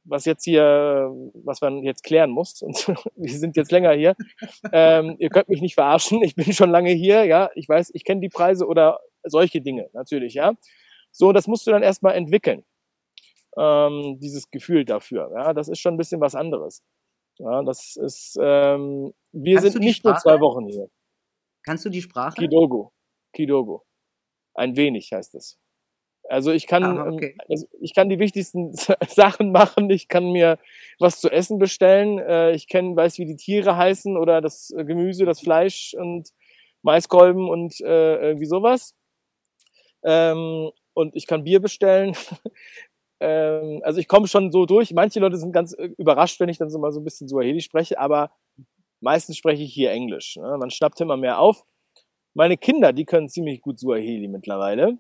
was 0.03 0.25
jetzt 0.25 0.43
hier, 0.43 1.11
was 1.33 1.61
man 1.61 1.83
jetzt 1.83 2.03
klären 2.03 2.31
muss. 2.31 2.61
Und 2.63 2.87
wir 3.15 3.37
sind 3.37 3.55
jetzt 3.55 3.71
länger 3.71 3.91
hier. 3.91 4.15
Ähm, 4.71 5.17
ihr 5.19 5.29
könnt 5.29 5.49
mich 5.49 5.61
nicht 5.61 5.75
verarschen. 5.75 6.23
Ich 6.23 6.35
bin 6.35 6.51
schon 6.51 6.71
lange 6.71 6.91
hier, 6.91 7.25
ja. 7.25 7.51
Ich 7.53 7.69
weiß, 7.69 7.91
ich 7.93 8.03
kenne 8.03 8.21
die 8.21 8.29
Preise 8.29 8.65
oder 8.65 8.99
solche 9.23 9.61
Dinge, 9.61 9.89
natürlich, 9.93 10.33
ja. 10.33 10.53
So, 11.11 11.31
das 11.31 11.47
musst 11.47 11.67
du 11.67 11.71
dann 11.71 11.83
erstmal 11.83 12.15
entwickeln. 12.15 12.63
Ähm, 13.57 14.19
dieses 14.19 14.51
Gefühl 14.51 14.85
dafür. 14.85 15.31
Ja, 15.33 15.53
das 15.53 15.67
ist 15.67 15.79
schon 15.79 15.95
ein 15.95 15.97
bisschen 15.97 16.21
was 16.21 16.35
anderes. 16.35 16.83
Ja, 17.39 17.63
das 17.63 17.95
ist, 17.95 18.37
ähm, 18.41 19.13
wir 19.31 19.55
Kannst 19.55 19.73
sind 19.73 19.83
nicht 19.83 19.97
Sprache? 19.97 20.13
nur 20.13 20.19
zwei 20.19 20.39
Wochen 20.41 20.67
hier. 20.67 20.89
Kannst 21.63 21.85
du 21.85 21.89
die 21.89 22.01
Sprache? 22.01 22.35
Kidogo. 22.35 22.93
Kidogo. 23.33 23.83
Ein 24.55 24.75
wenig 24.75 25.11
heißt 25.11 25.35
es. 25.35 25.59
Also 26.29 26.51
ich 26.51 26.67
kann, 26.67 26.83
ah, 26.83 27.07
okay. 27.11 27.35
also 27.47 27.67
ich 27.79 27.93
kann 27.93 28.09
die 28.09 28.19
wichtigsten 28.19 28.73
Sachen 29.07 29.51
machen. 29.51 29.89
Ich 29.89 30.07
kann 30.07 30.31
mir 30.31 30.59
was 30.99 31.19
zu 31.19 31.29
essen 31.29 31.57
bestellen. 31.57 32.19
Äh, 32.19 32.51
ich 32.51 32.67
kenn, 32.67 32.95
weiß, 32.95 33.17
wie 33.19 33.25
die 33.25 33.35
Tiere 33.35 33.77
heißen 33.77 34.17
oder 34.17 34.41
das 34.41 34.71
äh, 34.71 34.83
Gemüse, 34.83 35.25
das 35.25 35.39
Fleisch 35.39 35.93
und 35.97 36.29
Maiskolben 36.81 37.49
und 37.49 37.79
äh, 37.81 38.15
irgendwie 38.17 38.45
sowas. 38.45 38.93
Ähm, 40.03 40.71
und 40.93 41.15
ich 41.15 41.27
kann 41.27 41.43
Bier 41.43 41.61
bestellen. 41.61 42.15
ähm, 43.19 43.81
also 43.83 43.99
ich 43.99 44.07
komme 44.07 44.27
schon 44.27 44.51
so 44.51 44.65
durch. 44.65 44.93
Manche 44.93 45.19
Leute 45.19 45.37
sind 45.37 45.51
ganz 45.51 45.73
äh, 45.73 45.89
überrascht, 45.97 46.39
wenn 46.39 46.49
ich 46.49 46.57
dann 46.57 46.69
so 46.69 46.79
mal 46.79 46.91
so 46.91 46.99
ein 46.99 47.03
bisschen 47.03 47.27
Suaheli 47.27 47.61
spreche, 47.61 47.99
aber 47.99 48.31
meistens 48.99 49.37
spreche 49.37 49.63
ich 49.63 49.73
hier 49.73 49.91
Englisch. 49.91 50.35
Ne? 50.37 50.57
Man 50.59 50.69
schnappt 50.69 51.01
immer 51.01 51.17
mehr 51.17 51.39
auf. 51.39 51.63
Meine 52.33 52.57
Kinder, 52.57 52.93
die 52.93 53.05
können 53.05 53.29
ziemlich 53.29 53.61
gut 53.61 53.79
Suaheli 53.79 54.27
mittlerweile. 54.27 54.99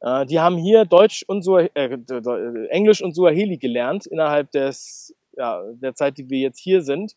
Äh, 0.00 0.26
die 0.26 0.40
haben 0.40 0.58
hier 0.58 0.84
Deutsch 0.84 1.24
und 1.26 1.42
Suaheli, 1.42 1.70
äh, 1.74 2.66
Englisch 2.68 3.02
und 3.02 3.14
Suaheli 3.14 3.56
gelernt 3.56 4.06
innerhalb 4.06 4.50
des, 4.50 5.14
ja, 5.36 5.62
der 5.74 5.94
Zeit, 5.94 6.18
die 6.18 6.28
wir 6.28 6.38
jetzt 6.40 6.58
hier 6.58 6.82
sind. 6.82 7.16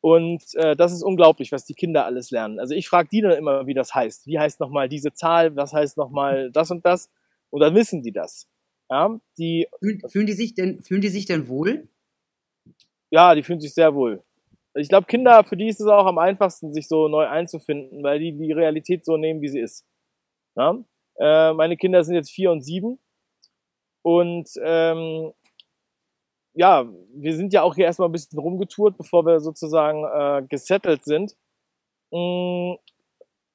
Und 0.00 0.42
äh, 0.54 0.76
das 0.76 0.92
ist 0.92 1.02
unglaublich, 1.02 1.52
was 1.52 1.64
die 1.64 1.74
Kinder 1.74 2.04
alles 2.04 2.30
lernen. 2.30 2.60
Also 2.60 2.74
ich 2.74 2.88
frage 2.88 3.08
die 3.10 3.22
dann 3.22 3.32
immer, 3.32 3.66
wie 3.66 3.74
das 3.74 3.94
heißt. 3.94 4.26
Wie 4.26 4.38
heißt 4.38 4.60
nochmal 4.60 4.88
diese 4.88 5.12
Zahl? 5.12 5.56
Was 5.56 5.72
heißt 5.72 5.96
nochmal 5.96 6.50
das 6.52 6.70
und 6.70 6.86
das? 6.86 7.10
Und 7.50 7.60
dann 7.60 7.74
wissen 7.74 8.02
die 8.02 8.12
das. 8.12 8.46
Ja, 8.90 9.18
die, 9.36 9.66
fühlen, 10.08 10.26
die 10.26 10.32
sich 10.32 10.54
denn, 10.54 10.82
fühlen 10.82 11.00
die 11.00 11.08
sich 11.08 11.26
denn 11.26 11.48
wohl? 11.48 11.88
Ja, 13.10 13.34
die 13.34 13.42
fühlen 13.42 13.60
sich 13.60 13.74
sehr 13.74 13.94
wohl. 13.94 14.22
Ich 14.74 14.88
glaube, 14.88 15.06
Kinder, 15.06 15.42
für 15.44 15.56
die 15.56 15.68
ist 15.68 15.80
es 15.80 15.86
auch 15.86 16.06
am 16.06 16.18
einfachsten, 16.18 16.72
sich 16.72 16.86
so 16.86 17.08
neu 17.08 17.26
einzufinden, 17.26 18.02
weil 18.02 18.18
die 18.18 18.32
die 18.32 18.52
Realität 18.52 19.04
so 19.04 19.16
nehmen, 19.16 19.40
wie 19.40 19.48
sie 19.48 19.60
ist. 19.60 19.86
Ja? 20.54 20.76
Äh, 21.18 21.54
meine 21.54 21.76
Kinder 21.76 22.04
sind 22.04 22.14
jetzt 22.14 22.30
vier 22.30 22.50
und 22.52 22.62
sieben. 22.62 22.98
Und 24.02 24.50
ähm, 24.62 25.32
ja, 26.52 26.86
wir 27.14 27.34
sind 27.34 27.52
ja 27.52 27.62
auch 27.62 27.74
hier 27.74 27.86
erstmal 27.86 28.08
ein 28.08 28.12
bisschen 28.12 28.38
rumgetourt, 28.38 28.96
bevor 28.96 29.26
wir 29.26 29.40
sozusagen 29.40 30.04
äh, 30.04 30.46
gesettelt 30.46 31.04
sind. 31.04 31.36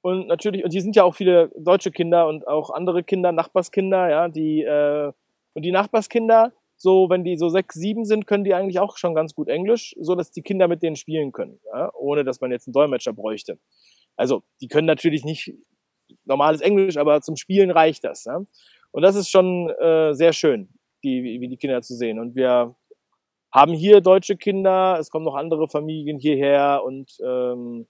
Und 0.01 0.27
natürlich, 0.27 0.63
und 0.63 0.71
hier 0.71 0.81
sind 0.81 0.95
ja 0.95 1.03
auch 1.03 1.15
viele 1.15 1.51
deutsche 1.57 1.91
Kinder 1.91 2.27
und 2.27 2.47
auch 2.47 2.71
andere 2.71 3.03
Kinder, 3.03 3.31
Nachbarskinder, 3.31 4.09
ja, 4.09 4.27
die, 4.29 4.63
äh, 4.63 5.11
und 5.53 5.63
die 5.63 5.71
Nachbarskinder, 5.71 6.53
so, 6.75 7.09
wenn 7.09 7.23
die 7.23 7.37
so 7.37 7.49
sechs, 7.49 7.75
sieben 7.75 8.05
sind, 8.05 8.25
können 8.25 8.43
die 8.43 8.55
eigentlich 8.55 8.79
auch 8.79 8.97
schon 8.97 9.13
ganz 9.13 9.35
gut 9.35 9.47
Englisch, 9.47 9.95
so 9.99 10.15
dass 10.15 10.31
die 10.31 10.41
Kinder 10.41 10.67
mit 10.67 10.81
denen 10.81 10.95
spielen 10.95 11.31
können, 11.31 11.59
ja, 11.71 11.91
ohne 11.93 12.23
dass 12.23 12.41
man 12.41 12.51
jetzt 12.51 12.67
einen 12.67 12.73
Dolmetscher 12.73 13.13
bräuchte. 13.13 13.59
Also, 14.15 14.41
die 14.61 14.67
können 14.67 14.87
natürlich 14.87 15.23
nicht 15.23 15.53
normales 16.25 16.61
Englisch, 16.61 16.97
aber 16.97 17.21
zum 17.21 17.35
Spielen 17.35 17.69
reicht 17.69 18.03
das. 18.03 18.25
Ja. 18.25 18.41
Und 18.91 19.01
das 19.03 19.15
ist 19.15 19.29
schon 19.29 19.69
äh, 19.69 20.13
sehr 20.13 20.33
schön, 20.33 20.69
die, 21.03 21.39
wie 21.39 21.47
die 21.47 21.57
Kinder 21.57 21.81
zu 21.81 21.95
sehen. 21.95 22.19
Und 22.19 22.35
wir 22.35 22.75
haben 23.51 23.73
hier 23.73 24.01
deutsche 24.01 24.35
Kinder, 24.35 24.97
es 24.99 25.09
kommen 25.09 25.25
noch 25.25 25.35
andere 25.35 25.67
Familien 25.67 26.17
hierher 26.17 26.81
und 26.83 27.17
ähm, 27.23 27.87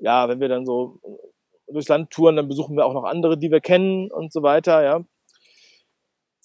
ja, 0.00 0.28
wenn 0.28 0.40
wir 0.40 0.48
dann 0.48 0.66
so 0.66 1.00
durchs 1.66 1.88
Land 1.88 2.10
touren, 2.10 2.36
dann 2.36 2.48
besuchen 2.48 2.76
wir 2.76 2.86
auch 2.86 2.94
noch 2.94 3.04
andere, 3.04 3.36
die 3.36 3.50
wir 3.50 3.60
kennen 3.60 4.10
und 4.10 4.32
so 4.32 4.42
weiter, 4.42 4.82
ja. 4.82 5.04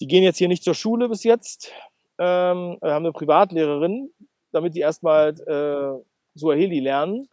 Die 0.00 0.06
gehen 0.06 0.24
jetzt 0.24 0.38
hier 0.38 0.48
nicht 0.48 0.64
zur 0.64 0.74
Schule 0.74 1.08
bis 1.08 1.22
jetzt. 1.22 1.72
Ähm, 2.18 2.78
wir 2.80 2.92
haben 2.92 3.04
eine 3.04 3.12
Privatlehrerin, 3.12 4.10
damit 4.52 4.74
die 4.74 4.80
erstmal 4.80 5.30
äh, 5.30 6.04
Suaheli 6.34 6.80
lernen, 6.80 7.28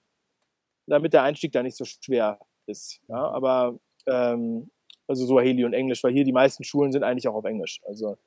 damit 0.87 1.13
der 1.13 1.23
Einstieg 1.23 1.51
da 1.51 1.63
nicht 1.63 1.77
so 1.77 1.85
schwer 1.85 2.39
ist. 2.67 3.01
Ja, 3.07 3.29
aber 3.29 3.79
ähm, 4.07 4.69
also 5.07 5.25
Suaheli 5.25 5.65
und 5.65 5.73
Englisch, 5.73 6.03
weil 6.03 6.13
hier 6.13 6.23
die 6.23 6.31
meisten 6.31 6.63
Schulen 6.63 6.91
sind 6.91 7.03
eigentlich 7.03 7.27
auch 7.27 7.35
auf 7.35 7.45
Englisch. 7.45 7.81
Also 7.85 8.17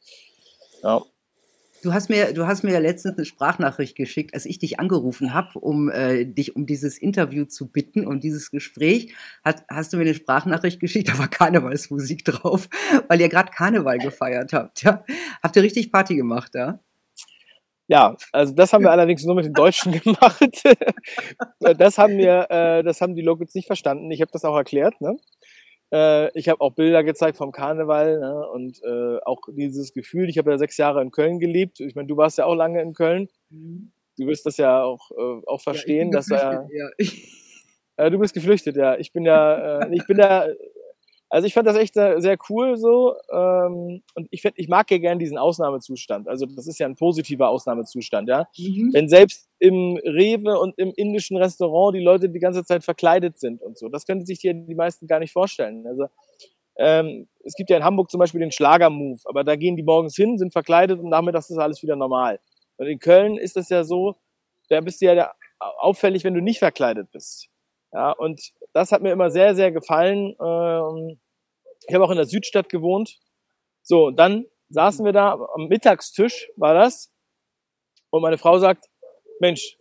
ja. 0.83 1.02
Du 1.85 1.92
hast 1.92 2.09
mir, 2.09 2.33
du 2.33 2.47
hast 2.47 2.64
mir 2.64 2.73
ja 2.73 2.79
letztens 2.79 3.18
eine 3.18 3.27
Sprachnachricht 3.27 3.94
geschickt, 3.94 4.33
als 4.33 4.47
ich 4.47 4.59
dich 4.59 4.81
angerufen 4.81 5.35
habe, 5.35 5.59
um 5.59 5.90
äh, 5.90 6.25
dich 6.25 6.57
um 6.57 6.64
dieses 6.64 6.97
Interview 6.97 7.44
zu 7.44 7.70
bitten, 7.70 8.07
um 8.07 8.20
dieses 8.20 8.51
Gespräch. 8.51 9.14
Hat, 9.44 9.66
hast 9.68 9.92
du 9.92 9.99
mir 9.99 10.05
eine 10.05 10.14
Sprachnachricht 10.14 10.81
geschickt, 10.81 11.09
da 11.12 11.18
war 11.18 11.29
Karnevalsmusik 11.29 12.25
drauf, 12.25 12.70
weil 13.09 13.20
ihr 13.20 13.29
gerade 13.29 13.53
Karneval 13.53 13.99
gefeiert 13.99 14.55
habt. 14.55 14.83
Ja? 14.83 15.05
Habt 15.42 15.57
ihr 15.57 15.62
richtig 15.62 15.92
Party 15.92 16.16
gemacht, 16.16 16.55
ja? 16.55 16.81
Ja, 17.87 18.16
also 18.33 18.55
das 18.55 18.73
haben 18.73 18.83
wir 18.83 18.90
allerdings 18.90 19.23
nur 19.25 19.35
mit 19.35 19.44
den 19.44 19.53
Deutschen 19.53 19.92
gemacht. 20.01 20.62
das 21.61 21.99
haben 21.99 22.16
wir, 22.16 22.47
äh, 22.49 22.83
das 22.83 23.03
haben 23.03 23.14
die 23.14 23.20
Locals 23.20 23.55
nicht 23.55 23.66
verstanden. 23.66 24.11
Ich 24.11 24.23
habe 24.23 24.31
das 24.33 24.47
auch 24.47 24.57
erklärt. 24.57 24.99
Ne? 25.03 25.18
Äh, 25.94 26.37
ich 26.37 26.48
habe 26.48 26.61
auch 26.61 26.74
Bilder 26.74 27.04
gezeigt 27.04 27.37
vom 27.37 27.52
Karneval 27.52 28.18
ne? 28.18 28.48
und 28.48 28.83
äh, 28.83 29.18
auch 29.24 29.42
dieses 29.52 29.92
Gefühl. 29.92 30.28
Ich 30.28 30.38
habe 30.38 30.50
ja 30.50 30.59
sechs 30.59 30.76
Jahre 30.76 31.00
in 31.00 31.12
Köln 31.12 31.38
gelebt. 31.38 31.78
Ich 31.78 31.94
meine, 31.94 32.09
du 32.09 32.16
warst 32.16 32.38
ja 32.38 32.46
auch 32.46 32.57
lange 32.57 32.83
in 32.83 32.94
Köln. 32.94 33.28
Mhm. 33.50 33.92
Du 34.18 34.26
wirst 34.26 34.44
das 34.44 34.57
ja 34.57 34.83
auch, 34.83 35.12
äh, 35.12 35.42
auch 35.46 35.61
verstehen, 35.61 36.11
ja, 36.11 36.18
dass 36.18 36.30
er. 36.30 36.68
Ja. 37.96 38.11
Du 38.11 38.18
bist 38.18 38.35
geflüchtet, 38.35 38.74
ja. 38.74 38.96
Ich 38.98 39.12
bin 39.12 39.24
ja, 39.24 39.83
äh, 39.83 39.94
ich 39.94 40.04
bin 40.07 40.18
ja 40.18 40.46
also 41.35 41.49
ich 41.49 41.55
fand 41.55 41.66
das 41.66 41.77
echt 41.77 41.94
sehr, 41.94 42.20
sehr 42.20 42.37
cool 42.49 42.77
so. 42.77 43.16
Ähm, 43.29 44.03
und 44.14 44.29
ich, 44.31 44.40
find, 44.40 44.55
ich 44.57 44.68
mag 44.68 44.88
ja 44.92 44.99
gern 44.99 45.18
diesen 45.18 45.37
Ausnahmezustand. 45.37 46.29
Also 46.29 46.47
das 46.47 46.68
ist 46.68 46.79
ja 46.79 46.87
ein 46.87 46.94
positiver 46.94 47.49
Ausnahmezustand, 47.49 48.29
ja. 48.29 48.47
Mhm. 48.57 48.90
Wenn 48.92 49.09
selbst 49.09 49.49
im 49.59 49.97
Rewe 50.05 50.57
und 50.61 50.79
im 50.79 50.92
indischen 50.94 51.37
Restaurant 51.37 51.97
die 51.97 52.05
Leute 52.05 52.29
die 52.29 52.38
ganze 52.38 52.64
Zeit 52.64 52.85
verkleidet 52.85 53.40
sind 53.40 53.61
und 53.62 53.77
so. 53.77 53.88
Das 53.88 54.07
können 54.07 54.25
sich 54.25 54.38
hier 54.42 54.55
die 54.55 54.77
meisten 54.77 55.09
gar 55.09 55.18
nicht 55.18 55.33
vorstellen. 55.33 55.85
Also 55.88 56.07
ähm, 56.77 57.27
es 57.42 57.55
gibt 57.55 57.68
ja 57.68 57.79
in 57.79 57.85
Hamburg 57.85 58.12
zum 58.12 58.20
Beispiel 58.20 58.40
den 58.40 58.53
Schlager-Move, 58.53 59.23
aber 59.25 59.42
da 59.42 59.57
gehen 59.57 59.75
die 59.75 59.83
morgens 59.83 60.14
hin, 60.14 60.38
sind 60.38 60.53
verkleidet 60.53 61.01
und 61.01 61.09
nachmittags 61.09 61.51
ist 61.51 61.59
alles 61.59 61.83
wieder 61.83 61.97
normal. 61.97 62.38
Und 62.77 62.87
in 62.87 63.01
Köln 63.01 63.38
ist 63.38 63.57
das 63.57 63.70
ja 63.70 63.83
so, 63.83 64.14
da 64.68 64.81
bist 64.81 65.01
du 65.01 65.07
ja 65.07 65.33
auffällig, 65.59 66.23
wenn 66.23 66.35
du 66.35 66.40
nicht 66.40 66.61
verkleidet 66.61 67.11
bist. 67.11 67.49
Ja, 67.92 68.12
und 68.12 68.53
das 68.73 68.90
hat 68.90 69.03
mir 69.03 69.12
immer 69.12 69.31
sehr, 69.31 69.55
sehr 69.55 69.70
gefallen. 69.70 70.35
Ähm, 70.40 71.18
ich 71.87 71.94
habe 71.94 72.05
auch 72.05 72.11
in 72.11 72.16
der 72.16 72.27
Südstadt 72.27 72.68
gewohnt. 72.68 73.18
So, 73.83 74.11
dann 74.11 74.47
saßen 74.70 75.05
wir 75.05 75.12
da 75.12 75.33
am 75.55 75.68
Mittagstisch, 75.68 76.49
war 76.57 76.75
das. 76.75 77.11
Und 78.11 78.23
meine 78.23 78.38
Frau 78.38 78.59
sagt, 78.59 78.87
Mensch, 79.40 79.77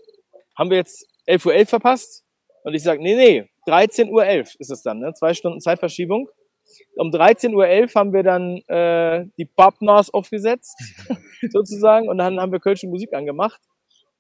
haben 0.58 0.70
wir 0.70 0.78
jetzt 0.78 1.08
11.11 1.28 1.46
Uhr 1.46 1.54
.11 1.54 1.66
verpasst? 1.68 2.26
Und 2.63 2.74
ich 2.74 2.84
sage, 2.84 3.02
nee, 3.02 3.16
nee, 3.16 3.50
13.11 3.68 4.10
Uhr 4.10 4.24
.11 4.24 4.56
ist 4.60 4.72
es 4.72 4.82
dann, 4.82 5.00
ne? 5.00 5.13
zwei 5.13 5.34
Stunden 5.34 5.60
Zeitverschiebung. 5.60 6.30
Um 6.96 7.10
13.11 7.10 7.54
Uhr 7.54 8.00
haben 8.00 8.13
wir 8.13 8.24
dann 8.24 8.58
äh, 8.68 9.26
die 9.38 9.46
Popnars 9.46 10.13
aufgesetzt, 10.13 10.76
sozusagen, 11.52 12.08
und 12.08 12.18
dann 12.18 12.39
haben 12.39 12.52
wir 12.52 12.60
kölsche 12.60 12.88
Musik 12.88 13.13
angemacht. 13.13 13.62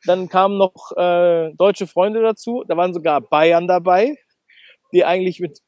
Dann 0.05 0.27
kamen 0.27 0.57
noch 0.57 0.91
äh, 0.97 1.51
deutsche 1.55 1.87
Freunde 1.87 2.21
dazu, 2.21 2.63
da 2.67 2.75
waren 2.75 2.93
sogar 2.93 3.21
Bayern 3.21 3.67
dabei, 3.67 4.17
die 4.91 5.05
eigentlich 5.05 5.39
mit, 5.39 5.59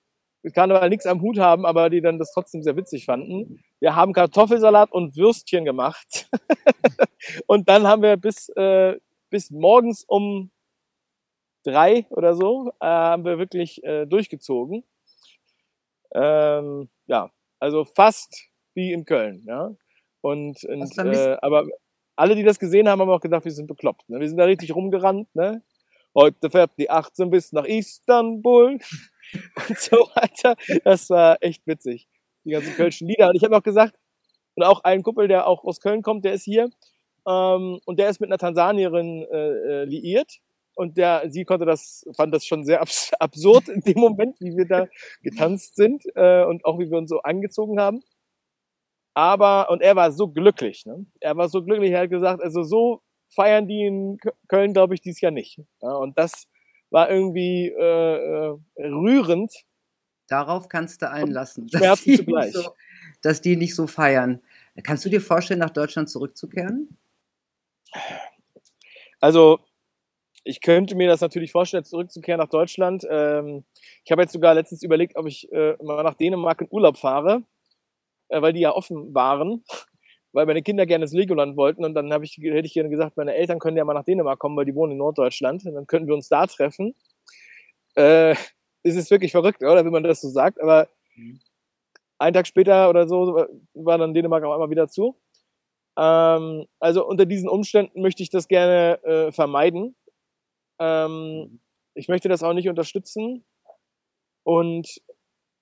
mit 0.45 0.53
Karneval 0.53 0.89
nichts 0.89 1.08
am 1.08 1.21
Hut 1.21 1.39
haben, 1.39 1.65
aber 1.65 1.89
die 1.89 2.01
dann 2.01 2.19
das 2.19 2.31
trotzdem 2.31 2.62
sehr 2.62 2.77
witzig 2.77 3.05
fanden. 3.05 3.63
Wir 3.79 3.95
haben 3.95 4.13
Kartoffelsalat 4.13 4.91
und 4.91 5.17
Würstchen 5.17 5.65
gemacht. 5.65 6.29
und 7.47 7.67
dann 7.67 7.88
haben 7.88 8.03
wir 8.03 8.15
bis, 8.15 8.49
äh, 8.49 8.95
bis 9.31 9.49
morgens 9.49 10.03
um 10.08 10.51
drei 11.63 12.05
oder 12.12 12.36
so, 12.36 12.69
äh, 12.79 12.86
haben 12.86 13.25
wir 13.25 13.39
wirklich 13.39 13.84
äh, 13.84 14.05
durchgezogen. 14.05 14.84
Ähm, 16.13 16.89
ja, 17.08 17.31
also 17.60 17.84
fast 17.84 18.47
wie 18.75 18.93
in 18.93 19.03
Köln, 19.05 19.43
ja. 19.47 19.71
Und, 20.21 20.63
und 20.63 20.97
äh, 20.99 21.38
aber 21.41 21.65
alle, 22.15 22.36
die 22.36 22.43
das 22.43 22.60
gesehen 22.60 22.88
haben, 22.88 23.01
haben 23.01 23.10
auch 23.10 23.19
gedacht, 23.19 23.45
wir 23.45 23.51
sind 23.51 23.65
bekloppt. 23.65 24.08
Ne? 24.10 24.19
Wir 24.19 24.27
sind 24.27 24.38
da 24.38 24.45
richtig 24.45 24.75
rumgerannt. 24.75 25.34
Ne? 25.34 25.63
Heute 26.13 26.51
fährt 26.51 26.71
die 26.77 26.91
18 26.91 27.31
bis 27.31 27.51
nach 27.51 27.65
Istanbul 27.65 28.77
und 29.69 29.79
so 29.79 29.97
weiter. 30.15 30.55
Das 30.83 31.09
war 31.09 31.38
echt 31.41 31.65
witzig. 31.67 32.07
Die 32.45 32.51
ganzen 32.51 32.73
kölschen 32.75 33.07
Lieder. 33.07 33.29
Und 33.29 33.35
ich 33.35 33.43
habe 33.43 33.57
auch 33.57 33.63
gesagt, 33.63 33.95
und 34.55 34.63
auch 34.63 34.83
ein 34.83 35.03
Kumpel, 35.03 35.27
der 35.27 35.47
auch 35.47 35.63
aus 35.63 35.79
Köln 35.81 36.01
kommt, 36.01 36.25
der 36.25 36.33
ist 36.33 36.43
hier. 36.43 36.69
ähm, 37.27 37.79
und 37.85 37.99
der 37.99 38.09
ist 38.09 38.21
mit 38.21 38.29
einer 38.29 38.38
Tansanierin 38.38 39.25
äh, 39.31 39.81
äh, 39.81 39.85
liiert 39.85 40.39
und 40.75 40.97
der, 40.97 41.23
sie 41.29 41.45
konnte 41.45 41.65
das, 41.65 42.05
fand 42.15 42.33
das 42.33 42.45
schon 42.45 42.65
sehr 42.65 42.81
abs 42.81 43.11
absurd 43.19 43.69
in 43.69 43.81
dem 43.81 43.99
Moment, 43.99 44.39
wie 44.41 44.55
wir 44.57 44.67
da 44.67 44.88
getanzt 45.23 45.75
sind 45.75 46.03
äh, 46.15 46.43
und 46.45 46.65
auch 46.65 46.79
wie 46.79 46.89
wir 46.91 46.97
uns 46.97 47.09
so 47.09 47.21
angezogen 47.21 47.79
haben. 47.79 48.03
Aber, 49.13 49.69
und 49.69 49.81
er 49.81 49.95
war 49.95 50.11
so 50.11 50.27
glücklich, 50.27 50.85
ne? 50.85 51.05
Er 51.21 51.38
war 51.38 51.47
so 51.49 51.63
glücklich, 51.63 51.91
er 51.91 52.01
hat 52.01 52.09
gesagt, 52.09 52.41
also 52.41 52.63
so 52.63 53.01
feiern 53.27 53.67
die 53.67 53.85
in 53.85 54.17
Köln, 54.49 54.73
glaube 54.73 54.93
ich, 54.93 55.01
dieses 55.01 55.21
Jahr 55.21 55.31
nicht. 55.31 55.59
Ja, 55.81 55.93
und 55.95 56.17
das 56.17 56.47
war 56.89 57.09
irgendwie 57.09 57.67
äh, 57.67 58.15
äh, 58.15 58.57
rührend. 58.77 59.51
Darauf 60.27 60.69
kannst 60.69 61.01
du 61.01 61.09
einlassen. 61.09 61.67
Dass 61.67 62.01
die, 62.01 62.15
zugleich. 62.17 62.53
So, 62.53 62.73
dass 63.21 63.41
die 63.41 63.55
nicht 63.55 63.75
so 63.75 63.87
feiern. 63.87 64.41
Kannst 64.83 65.05
du 65.05 65.09
dir 65.09 65.21
vorstellen, 65.21 65.59
nach 65.59 65.69
Deutschland 65.69 66.09
zurückzukehren? 66.09 66.97
Also, 69.19 69.59
ich 70.43 70.61
könnte 70.61 70.95
mir 70.95 71.07
das 71.07 71.21
natürlich 71.21 71.51
vorstellen, 71.51 71.85
zurückzukehren 71.85 72.39
nach 72.39 72.49
Deutschland. 72.49 73.05
Ähm, 73.09 73.63
ich 74.03 74.11
habe 74.11 74.21
jetzt 74.21 74.33
sogar 74.33 74.53
letztens 74.53 74.83
überlegt, 74.83 75.15
ob 75.15 75.27
ich 75.27 75.51
äh, 75.51 75.75
mal 75.81 76.03
nach 76.03 76.15
Dänemark 76.15 76.61
in 76.61 76.67
Urlaub 76.69 76.97
fahre 76.97 77.43
äh, 78.29 78.41
weil 78.41 78.53
die 78.53 78.61
ja 78.61 78.71
offen 78.71 79.13
waren, 79.13 79.63
weil 80.35 80.45
meine 80.45 80.61
Kinder 80.61 80.85
gerne 80.85 81.05
ins 81.05 81.13
Legoland 81.13 81.55
wollten 81.55 81.85
und 81.85 81.93
dann 81.93 82.11
habe 82.11 82.25
ich, 82.25 82.37
hätte 82.37 82.67
ich 82.67 82.73
gerne 82.73 82.89
gesagt, 82.89 83.15
meine 83.15 83.33
Eltern 83.33 83.57
können 83.57 83.77
ja 83.77 83.85
mal 83.85 83.93
nach 83.93 84.03
Dänemark 84.03 84.37
kommen, 84.37 84.57
weil 84.57 84.65
die 84.65 84.75
wohnen 84.75 84.91
in 84.91 84.97
Norddeutschland 84.97 85.65
und 85.65 85.73
dann 85.73 85.87
könnten 85.87 86.07
wir 86.07 86.13
uns 86.13 86.27
da 86.27 86.45
treffen. 86.45 86.93
Äh, 87.95 88.35
es 88.83 88.95
ist 88.95 89.09
wirklich 89.11 89.31
verrückt, 89.31 89.63
oder, 89.63 89.85
wenn 89.85 89.93
man 89.93 90.03
das 90.03 90.19
so 90.19 90.27
sagt, 90.27 90.61
aber 90.61 90.89
mhm. 91.15 91.39
einen 92.17 92.33
Tag 92.33 92.47
später 92.47 92.89
oder 92.89 93.07
so 93.07 93.45
war 93.73 93.97
dann 93.97 94.13
Dänemark 94.13 94.43
auch 94.43 94.53
einmal 94.53 94.69
wieder 94.69 94.89
zu. 94.89 95.17
Ähm, 95.97 96.65
also 96.79 97.07
unter 97.07 97.25
diesen 97.25 97.47
Umständen 97.47 98.01
möchte 98.01 98.21
ich 98.21 98.29
das 98.29 98.49
gerne 98.49 99.01
äh, 99.03 99.31
vermeiden. 99.31 99.95
Ähm, 100.79 101.11
mhm. 101.11 101.59
ich 101.93 102.09
möchte 102.09 102.27
das 102.27 102.43
auch 102.43 102.53
nicht 102.53 102.67
unterstützen. 102.67 103.45
Und 104.43 105.01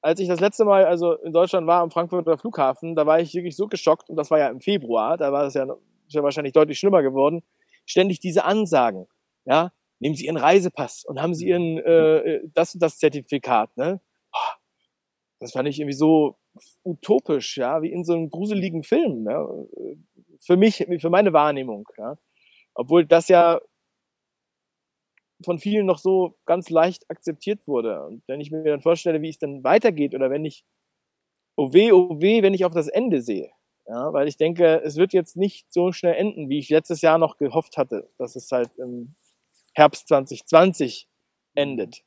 als 0.04 0.20
ich 0.20 0.28
das 0.28 0.42
letzte 0.42 0.66
Mal 0.66 0.86
also 0.86 1.14
in 1.14 1.32
Deutschland 1.32 1.66
war 1.66 1.82
am 1.82 1.90
Frankfurter 1.90 2.38
Flughafen, 2.38 2.94
da 2.94 3.06
war 3.06 3.22
ich 3.22 3.34
wirklich 3.34 3.56
so 3.56 3.68
geschockt 3.68 4.10
und 4.10 4.18
das 4.18 4.30
war 4.30 4.38
ja 4.38 4.50
im 4.50 4.60
Februar, 4.60 5.18
da 5.18 5.32
war 5.32 5.46
es 5.46 5.54
ja, 5.54 5.66
ja 6.10 6.24
wahrscheinlich 6.24 6.54
deutlich 6.54 6.78
schlimmer 6.78 7.02
geworden. 7.02 7.42
Ständig 7.86 8.20
diese 8.20 8.44
Ansagen, 8.44 9.08
ja, 9.46 9.72
nehmen 10.00 10.16
Sie 10.16 10.26
Ihren 10.26 10.38
Reisepass 10.38 11.06
und 11.06 11.22
haben 11.22 11.34
Sie 11.34 11.48
Ihren 11.48 11.78
äh, 11.78 12.18
äh 12.18 12.50
das 12.54 12.74
und 12.74 12.84
das 12.84 12.98
Zertifikat, 12.98 13.76
ne? 13.78 14.02
Das 15.40 15.54
fand 15.54 15.68
ich 15.70 15.80
irgendwie 15.80 15.96
so 15.96 16.38
utopisch, 16.84 17.58
ja, 17.58 17.82
wie 17.82 17.92
in 17.92 18.04
so 18.04 18.14
einem 18.14 18.30
gruseligen 18.30 18.84
Film, 18.84 19.26
ja? 19.30 19.48
für 20.40 20.58
mich, 20.58 20.86
für 21.00 21.10
meine 21.10 21.32
Wahrnehmung, 21.32 21.88
ja. 21.98 22.18
Obwohl 22.76 23.06
das 23.06 23.30
ja 23.30 23.62
von 25.44 25.60
vielen 25.60 25.86
noch 25.86 26.00
so 26.00 26.38
ganz 26.46 26.70
leicht 26.70 27.10
akzeptiert 27.10 27.68
wurde. 27.68 28.06
Und 28.06 28.24
wenn 28.28 28.42
ich 28.42 28.52
mir 28.52 28.64
dann 28.64 28.82
vorstelle, 28.82 29.22
wie 29.22 29.30
es 29.30 29.38
dann 29.38 29.64
weitergeht 29.64 30.16
oder 30.16 30.30
wenn 30.30 30.46
ich, 30.46 30.66
oh 31.56 31.74
weh, 31.74 31.92
oh 31.92 32.20
weh, 32.22 32.42
wenn 32.44 32.54
ich 32.54 32.66
auf 32.66 32.74
das 32.74 32.88
Ende 32.88 33.22
sehe. 33.22 33.52
Ja, 33.88 34.14
weil 34.14 34.28
ich 34.28 34.38
denke, 34.38 34.82
es 34.84 34.96
wird 34.96 35.12
jetzt 35.12 35.36
nicht 35.36 35.72
so 35.72 35.92
schnell 35.92 36.16
enden, 36.16 36.50
wie 36.50 36.60
ich 36.60 36.70
letztes 36.70 37.02
Jahr 37.02 37.18
noch 37.18 37.38
gehofft 37.38 37.78
hatte, 37.78 38.08
dass 38.18 38.36
es 38.36 38.50
halt 38.52 38.76
im 38.78 39.16
Herbst 39.74 40.08
2020 40.08 41.10
endet. 41.56 42.04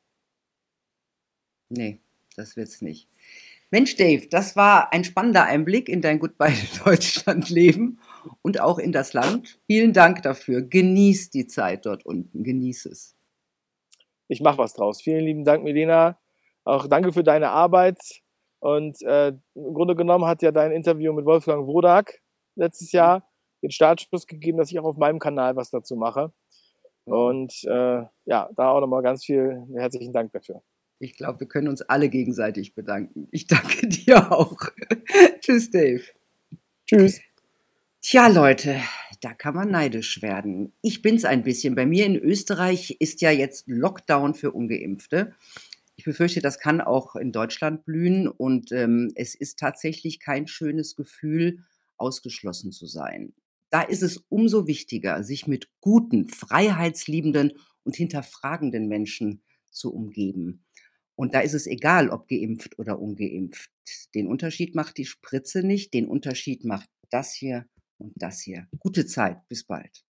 Nee, 1.68 2.01
das 2.37 2.57
wird's 2.57 2.81
nicht. 2.81 3.09
Mensch, 3.70 3.96
Dave, 3.96 4.29
das 4.29 4.55
war 4.55 4.92
ein 4.92 5.05
spannender 5.05 5.44
Einblick 5.44 5.88
in 5.88 6.01
dein 6.01 6.20
Goodbye 6.20 6.55
Deutschland-Leben 6.85 7.99
und 8.42 8.61
auch 8.61 8.79
in 8.79 8.92
das 8.92 9.12
Land. 9.12 9.59
Vielen 9.66 9.92
Dank 9.92 10.22
dafür. 10.22 10.62
Genieß 10.62 11.31
die 11.31 11.46
Zeit 11.46 11.85
dort 11.85 12.07
unten. 12.07 12.44
Genieß 12.44 12.87
es 12.87 13.15
ich 14.29 14.41
mache 14.41 14.59
was 14.59 14.75
draus. 14.75 15.01
Vielen 15.01 15.25
lieben 15.25 15.45
Dank, 15.45 15.62
Milena. 15.65 16.19
Auch 16.65 16.87
danke 16.89 17.12
für 17.12 17.23
deine 17.23 17.51
Arbeit. 17.51 17.99
Und 18.59 19.01
äh, 19.03 19.29
im 19.29 19.75
Grunde 19.75 19.95
genommen 19.95 20.25
hat 20.25 20.43
ja 20.43 20.51
dein 20.51 20.73
Interview 20.73 21.12
mit 21.12 21.25
Wolfgang 21.25 21.67
Wodak 21.67 22.21
letztes 22.57 22.93
Jahr 22.93 23.29
den 23.62 23.71
Startschuss 23.71 24.27
gegeben, 24.27 24.59
dass 24.59 24.71
ich 24.71 24.79
auch 24.79 24.85
auf 24.85 24.97
meinem 24.97 25.19
Kanal 25.19 25.57
was 25.57 25.71
dazu 25.71 25.97
mache. 25.97 26.33
Und 27.05 27.53
äh, 27.65 28.03
ja, 28.25 28.51
da 28.57 28.71
auch 28.71 28.81
nochmal 28.81 29.03
ganz 29.03 29.25
viel 29.25 29.65
herzlichen 29.77 30.12
Dank 30.12 30.33
dafür. 30.33 30.62
Ich 30.99 31.15
glaube, 31.15 31.41
wir 31.41 31.47
können 31.47 31.69
uns 31.69 31.83
alle 31.83 32.09
gegenseitig 32.09 32.75
bedanken. 32.75 33.29
Ich 33.31 33.47
danke 33.47 33.87
dir 33.89 34.33
auch. 34.33 34.57
Tschüss, 35.41 35.71
Dave. 35.71 36.03
Tschüss. 36.87 37.21
Tja, 38.01 38.29
Leute, 38.29 38.81
da 39.27 39.35
kann 39.35 39.57
man 39.57 39.73
neidisch 39.73 40.23
werden. 40.23 40.73
Ich 40.83 41.03
bin's 41.03 41.25
ein 41.25 41.43
bisschen. 41.43 41.75
Bei 41.75 41.85
mir 41.85 42.07
in 42.07 42.15
Österreich 42.15 42.99
ist 43.01 43.21
ja 43.23 43.33
jetzt 43.33 43.67
Lockdown 43.67 44.35
für 44.35 44.53
Ungeimpfte. 44.53 45.35
Ich 45.97 46.05
befürchte, 46.05 46.41
das 46.41 46.61
kann 46.61 46.81
auch 46.81 47.17
in 47.17 47.33
Deutschland 47.33 47.85
blühen 47.85 48.29
und 48.29 48.71
ähm, 48.71 49.11
es 49.17 49.35
ist 49.35 49.59
tatsächlich 49.59 50.21
kein 50.21 50.47
schönes 50.47 50.95
Gefühl, 50.95 51.65
ausgeschlossen 51.97 52.71
zu 52.71 52.87
sein. 52.87 53.33
Da 53.71 53.83
ist 53.83 54.05
es 54.05 54.25
umso 54.29 54.69
wichtiger, 54.69 55.25
sich 55.25 55.49
mit 55.49 55.71
guten, 55.81 56.29
freiheitsliebenden 56.29 57.55
und 57.83 57.97
hinterfragenden 57.97 58.87
Menschen 58.87 59.43
zu 59.73 59.93
umgeben. 59.93 60.65
Und 61.17 61.35
da 61.35 61.41
ist 61.41 61.55
es 61.55 61.67
egal, 61.67 62.11
ob 62.11 62.29
geimpft 62.29 62.79
oder 62.79 63.01
ungeimpft. 63.01 63.73
Den 64.15 64.29
Unterschied 64.29 64.77
macht 64.77 64.99
die 64.99 65.05
Spritze 65.05 65.65
nicht, 65.67 65.95
den 65.95 66.07
Unterschied 66.07 66.65
macht 66.65 66.89
das 67.11 67.35
hier 67.35 67.67
und 67.99 68.13
das 68.17 68.41
hier. 68.41 68.67
Gute 68.79 69.07
Zeit, 69.07 69.47
bis 69.49 69.65
bald. 69.65 70.05